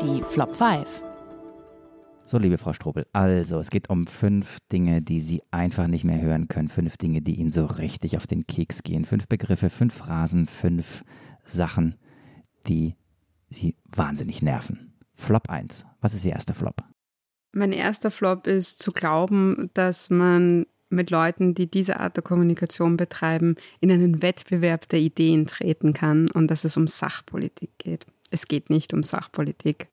[0.02, 1.04] Die Flop 5.
[2.24, 6.20] So, liebe Frau Strobel, also es geht um fünf Dinge, die Sie einfach nicht mehr
[6.20, 6.68] hören können.
[6.68, 9.06] Fünf Dinge, die Ihnen so richtig auf den Keks gehen.
[9.06, 11.06] Fünf Begriffe, fünf Phrasen, fünf
[11.46, 11.96] Sachen,
[12.68, 12.96] die
[13.50, 14.94] Sie wahnsinnig nerven.
[15.16, 15.86] Flop 1.
[16.02, 16.84] Was ist Ihr erster Flop?
[17.54, 22.98] Mein erster Flop ist zu glauben, dass man mit Leuten, die diese Art der Kommunikation
[22.98, 28.06] betreiben, in einen Wettbewerb der Ideen treten kann und dass es um Sachpolitik geht.
[28.30, 29.88] Es geht nicht um Sachpolitik.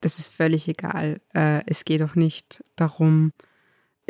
[0.00, 1.20] Das ist völlig egal.
[1.34, 3.32] Äh, es geht auch nicht darum,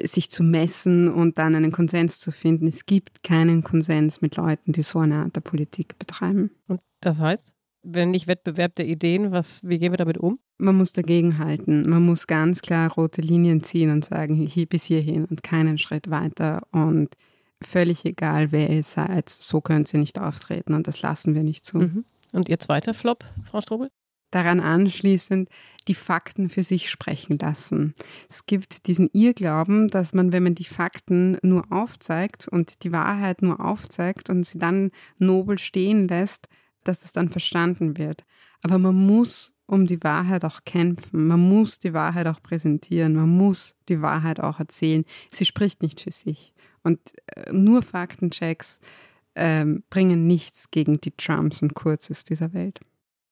[0.00, 2.66] sich zu messen und dann einen Konsens zu finden.
[2.66, 6.50] Es gibt keinen Konsens mit Leuten, die so eine Art der Politik betreiben.
[6.66, 7.51] Und das heißt?
[7.82, 10.38] Wenn nicht Wettbewerb der Ideen, was, wie gehen wir damit um?
[10.58, 11.88] Man muss dagegenhalten.
[11.88, 16.10] Man muss ganz klar rote Linien ziehen und sagen, hier bis hierhin und keinen Schritt
[16.10, 16.62] weiter.
[16.70, 17.16] Und
[17.60, 21.64] völlig egal, wer ihr seid, so könnt ihr nicht auftreten und das lassen wir nicht
[21.64, 21.78] zu.
[21.78, 22.04] Mhm.
[22.32, 23.90] Und Ihr zweiter Flop, Frau Strobel?
[24.30, 25.50] Daran anschließend
[25.88, 27.92] die Fakten für sich sprechen lassen.
[28.30, 33.42] Es gibt diesen Irrglauben, dass man, wenn man die Fakten nur aufzeigt und die Wahrheit
[33.42, 36.48] nur aufzeigt und sie dann nobel stehen lässt,
[36.84, 38.24] dass es dann verstanden wird.
[38.62, 41.26] Aber man muss um die Wahrheit auch kämpfen.
[41.26, 43.14] Man muss die Wahrheit auch präsentieren.
[43.14, 45.04] Man muss die Wahrheit auch erzählen.
[45.30, 46.52] Sie spricht nicht für sich.
[46.82, 48.80] Und äh, nur Faktenchecks
[49.34, 52.80] ähm, bringen nichts gegen die Trumps und Kurzes dieser Welt.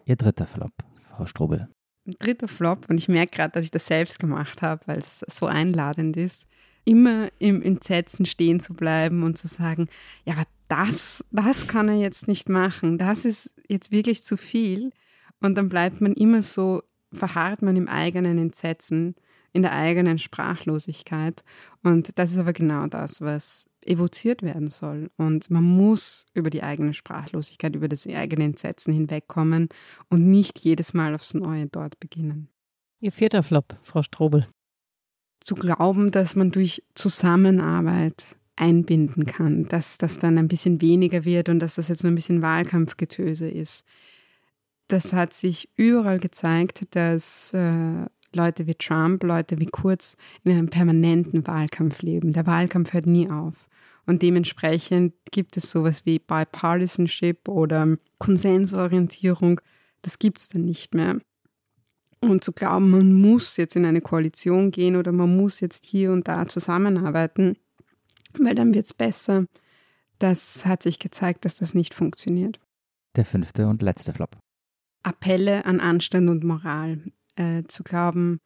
[0.07, 0.73] Ihr dritter Flop,
[1.11, 1.69] Frau Strobel.
[2.07, 5.25] Ein dritter Flop, und ich merke gerade, dass ich das selbst gemacht habe, weil es
[5.31, 6.47] so einladend ist,
[6.85, 9.89] immer im Entsetzen stehen zu bleiben und zu sagen,
[10.25, 14.93] ja, aber das, das kann er jetzt nicht machen, das ist jetzt wirklich zu viel.
[15.41, 19.17] Und dann bleibt man immer so, verharrt man im eigenen Entsetzen,
[19.53, 21.43] in der eigenen Sprachlosigkeit.
[21.83, 25.11] Und das ist aber genau das, was evoziert werden soll.
[25.17, 29.71] Und man muss über die eigene Sprachlosigkeit, über das eigene Entsetzen hinwegkommen
[30.09, 32.49] und nicht jedes Mal aufs Neue dort beginnen.
[33.01, 34.47] Ihr vierter Flop, Frau Strobel.
[35.41, 41.49] Zu glauben, dass man durch Zusammenarbeit einbinden kann, dass das dann ein bisschen weniger wird
[41.49, 43.87] und dass das jetzt nur ein bisschen Wahlkampfgetöse ist.
[44.89, 48.05] Das hat sich überall gezeigt, dass äh,
[48.35, 52.33] Leute wie Trump, Leute wie Kurz in einem permanenten Wahlkampf leben.
[52.33, 53.55] Der Wahlkampf hört nie auf.
[54.07, 59.61] Und dementsprechend gibt es sowas wie Bipartisanship oder Konsensorientierung.
[60.03, 61.19] Das gibt es dann nicht mehr.
[62.21, 66.13] Und zu glauben, man muss jetzt in eine Koalition gehen oder man muss jetzt hier
[66.13, 67.57] und da zusammenarbeiten,
[68.39, 69.47] weil dann wird es besser,
[70.19, 72.61] das hat sich gezeigt, dass das nicht funktioniert.
[73.17, 74.37] Der fünfte und letzte Flop.
[75.03, 77.01] Appelle an Anstand und Moral.
[77.37, 78.41] Äh, zu glauben,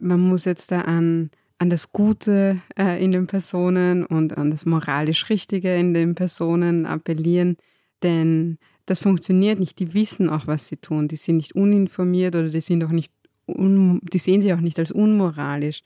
[0.00, 4.66] man muss jetzt da an, an das Gute äh, in den Personen und an das
[4.66, 7.56] moralisch Richtige in den Personen appellieren,
[8.02, 9.78] denn das funktioniert nicht.
[9.78, 11.08] Die wissen auch, was sie tun.
[11.08, 13.12] Die sind nicht uninformiert oder die sind auch nicht,
[13.46, 15.82] die sehen sich auch nicht als unmoralisch.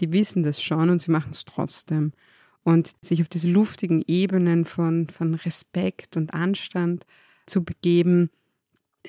[0.00, 2.12] Die wissen das schon und sie machen es trotzdem.
[2.62, 7.06] Und sich auf diese luftigen Ebenen von, von Respekt und Anstand
[7.46, 8.30] zu begeben,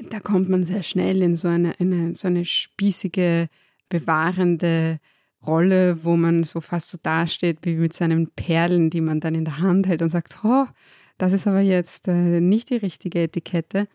[0.09, 3.47] da kommt man sehr schnell in so eine, eine, so eine spießige,
[3.89, 4.99] bewahrende
[5.45, 9.45] Rolle, wo man so fast so dasteht wie mit seinen Perlen, die man dann in
[9.45, 10.65] der Hand hält und sagt, oh,
[11.17, 13.87] das ist aber jetzt äh, nicht die richtige Etikette.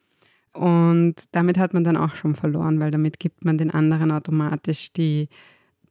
[0.52, 4.92] Und damit hat man dann auch schon verloren, weil damit gibt man den anderen automatisch
[4.92, 5.28] die,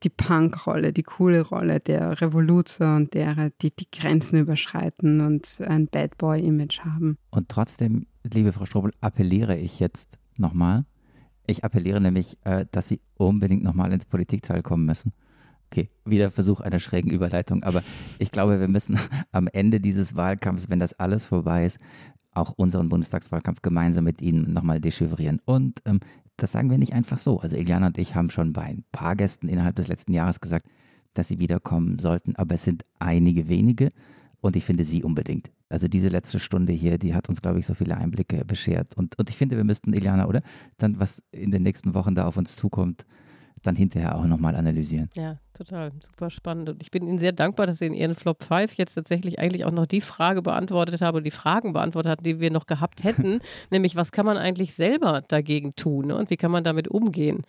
[0.04, 5.88] die Punk-Rolle, die coole Rolle der Revoluzer und derer, die die Grenzen überschreiten und ein
[5.88, 7.18] Bad Boy-Image haben.
[7.32, 10.86] Und trotzdem, liebe Frau Strobel, appelliere ich jetzt nochmal.
[11.48, 15.14] Ich appelliere nämlich, äh, dass Sie unbedingt nochmal ins Politikteil kommen müssen.
[15.72, 17.84] Okay, wieder Versuch einer schrägen Überleitung, aber
[18.20, 19.00] ich glaube, wir müssen
[19.32, 21.80] am Ende dieses Wahlkampfs, wenn das alles vorbei ist,
[22.34, 25.42] auch unseren Bundestagswahlkampf gemeinsam mit Ihnen nochmal dechiffrieren.
[25.46, 26.00] Und ähm,
[26.38, 27.40] das sagen wir nicht einfach so.
[27.40, 30.68] Also Iliana und ich haben schon bei ein paar Gästen innerhalb des letzten Jahres gesagt,
[31.14, 33.90] dass sie wiederkommen sollten, aber es sind einige wenige
[34.42, 35.50] und ich finde sie unbedingt.
[35.70, 38.96] Also diese letzte Stunde hier, die hat uns, glaube ich, so viele Einblicke beschert.
[38.96, 40.42] Und, und ich finde, wir müssten, Iliana, oder?
[40.78, 43.06] Dann, was in den nächsten Wochen da auf uns zukommt,
[43.66, 45.10] dann hinterher auch nochmal analysieren.
[45.16, 45.92] Ja, total.
[46.00, 46.70] Super spannend.
[46.70, 49.66] Und ich bin Ihnen sehr dankbar, dass Sie in Ihren Flop 5 jetzt tatsächlich eigentlich
[49.66, 53.04] auch noch die Frage beantwortet haben und die Fragen beantwortet haben, die wir noch gehabt
[53.04, 53.40] hätten.
[53.72, 56.16] nämlich, was kann man eigentlich selber dagegen tun ne?
[56.16, 57.44] und wie kann man damit umgehen?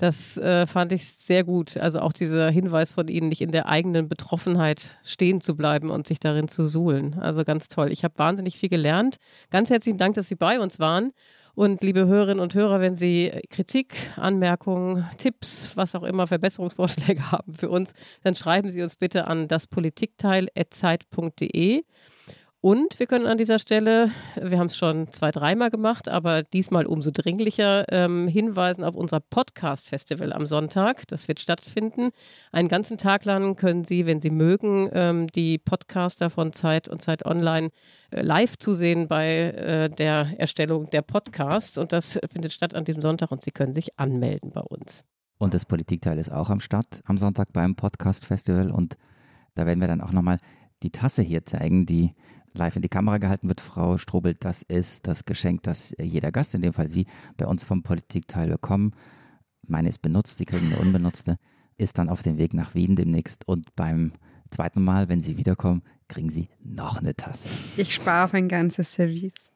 [0.00, 1.76] Das äh, fand ich sehr gut.
[1.76, 6.06] Also auch dieser Hinweis von Ihnen, nicht in der eigenen Betroffenheit stehen zu bleiben und
[6.06, 7.18] sich darin zu suhlen.
[7.20, 7.92] Also ganz toll.
[7.92, 9.18] Ich habe wahnsinnig viel gelernt.
[9.50, 11.12] Ganz herzlichen Dank, dass Sie bei uns waren.
[11.60, 17.52] Und liebe Hörerinnen und Hörer, wenn Sie Kritik, Anmerkungen, Tipps, was auch immer, Verbesserungsvorschläge haben
[17.52, 17.92] für uns,
[18.22, 21.84] dann schreiben Sie uns bitte an daspolitikteil.zeit.de.
[22.62, 26.84] Und wir können an dieser Stelle, wir haben es schon zwei, dreimal gemacht, aber diesmal
[26.84, 31.08] umso dringlicher, ähm, hinweisen auf unser Podcast-Festival am Sonntag.
[31.08, 32.10] Das wird stattfinden.
[32.52, 37.00] Einen ganzen Tag lang können Sie, wenn Sie mögen, ähm, die Podcaster von Zeit und
[37.00, 37.70] Zeit Online
[38.10, 41.78] äh, live zusehen bei äh, der Erstellung der Podcasts.
[41.78, 45.02] Und das findet statt an diesem Sonntag und Sie können sich anmelden bei uns.
[45.38, 48.70] Und das Politikteil ist auch am Start am Sonntag beim Podcast-Festival.
[48.70, 48.98] Und
[49.54, 50.36] da werden wir dann auch nochmal
[50.82, 52.14] die Tasse hier zeigen, die
[52.52, 53.60] live in die Kamera gehalten wird.
[53.60, 57.64] Frau Strobel, das ist das Geschenk, das jeder Gast, in dem Fall Sie, bei uns
[57.64, 58.92] vom Politikteil bekommen.
[59.66, 61.38] Meine ist benutzt, Sie kriegen eine unbenutzte,
[61.76, 64.12] ist dann auf dem Weg nach Wien demnächst und beim
[64.50, 67.48] zweiten Mal, wenn Sie wiederkommen, kriegen Sie noch eine Tasse.
[67.76, 69.52] Ich spare auf ein ganzes Service.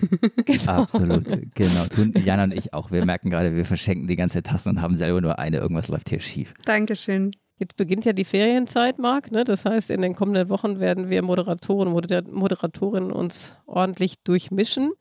[0.46, 0.72] genau.
[0.72, 1.84] Absolut, genau.
[1.94, 2.90] Tun Jana und ich auch.
[2.90, 5.58] Wir merken gerade, wir verschenken die ganze Tasse und haben selber nur eine.
[5.58, 6.54] Irgendwas läuft hier schief.
[6.64, 7.30] Dankeschön.
[7.60, 9.30] Jetzt beginnt ja die Ferienzeit, Marc.
[9.32, 9.44] Ne?
[9.44, 14.92] Das heißt, in den kommenden Wochen werden wir Moderatoren und Moderatorinnen uns ordentlich durchmischen.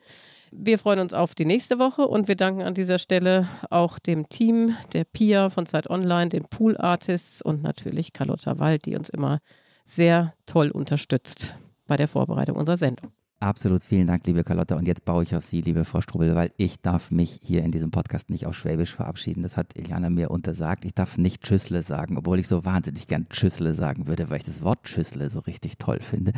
[0.51, 4.27] Wir freuen uns auf die nächste Woche und wir danken an dieser Stelle auch dem
[4.27, 9.07] Team, der Pia von Zeit Online, den Pool Artists und natürlich Carlotta Wald, die uns
[9.07, 9.39] immer
[9.85, 11.55] sehr toll unterstützt
[11.87, 13.13] bei der Vorbereitung unserer Sendung.
[13.41, 14.75] Absolut, vielen Dank, liebe Carlotta.
[14.75, 17.71] Und jetzt baue ich auf Sie, liebe Frau Strubel, weil ich darf mich hier in
[17.71, 19.43] diesem Podcast nicht auf Schwäbisch verabschieden.
[19.43, 20.83] Das hat Iliana mir untersagt.
[20.83, 24.43] Ich darf nicht Tschüssle sagen, obwohl ich so wahnsinnig gern Tschüssle sagen würde, weil ich
[24.43, 26.33] das Wort Tschüssle so richtig toll finde.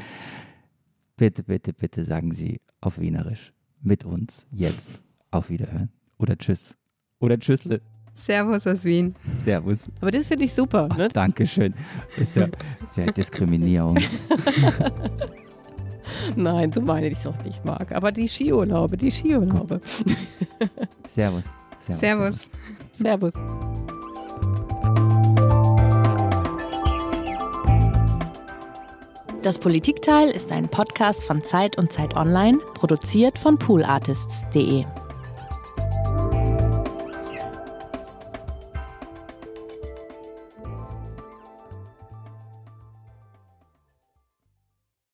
[1.17, 4.89] Bitte, bitte, bitte sagen Sie auf Wienerisch mit uns jetzt
[5.31, 5.89] auf Wiederhören.
[6.19, 6.75] Oder Tschüss.
[7.19, 7.81] Oder Tschüssle.
[8.13, 9.15] Servus aus Wien.
[9.43, 9.89] Servus.
[10.01, 10.87] Aber das finde ich super.
[10.89, 11.07] Ne?
[11.09, 11.73] Ach, Dankeschön.
[12.11, 13.97] Das ist ja, ist ja Diskriminierung.
[16.35, 17.91] Nein, so meine ich es auch nicht, Marc.
[17.91, 19.81] Aber die Skiurlaube, die Skiurlaube.
[21.05, 21.45] Servus.
[21.79, 21.99] Servus.
[21.99, 22.51] Servus.
[22.93, 23.33] Servus.
[29.41, 34.85] Das Politikteil ist ein Podcast von Zeit und Zeit Online, produziert von poolartists.de.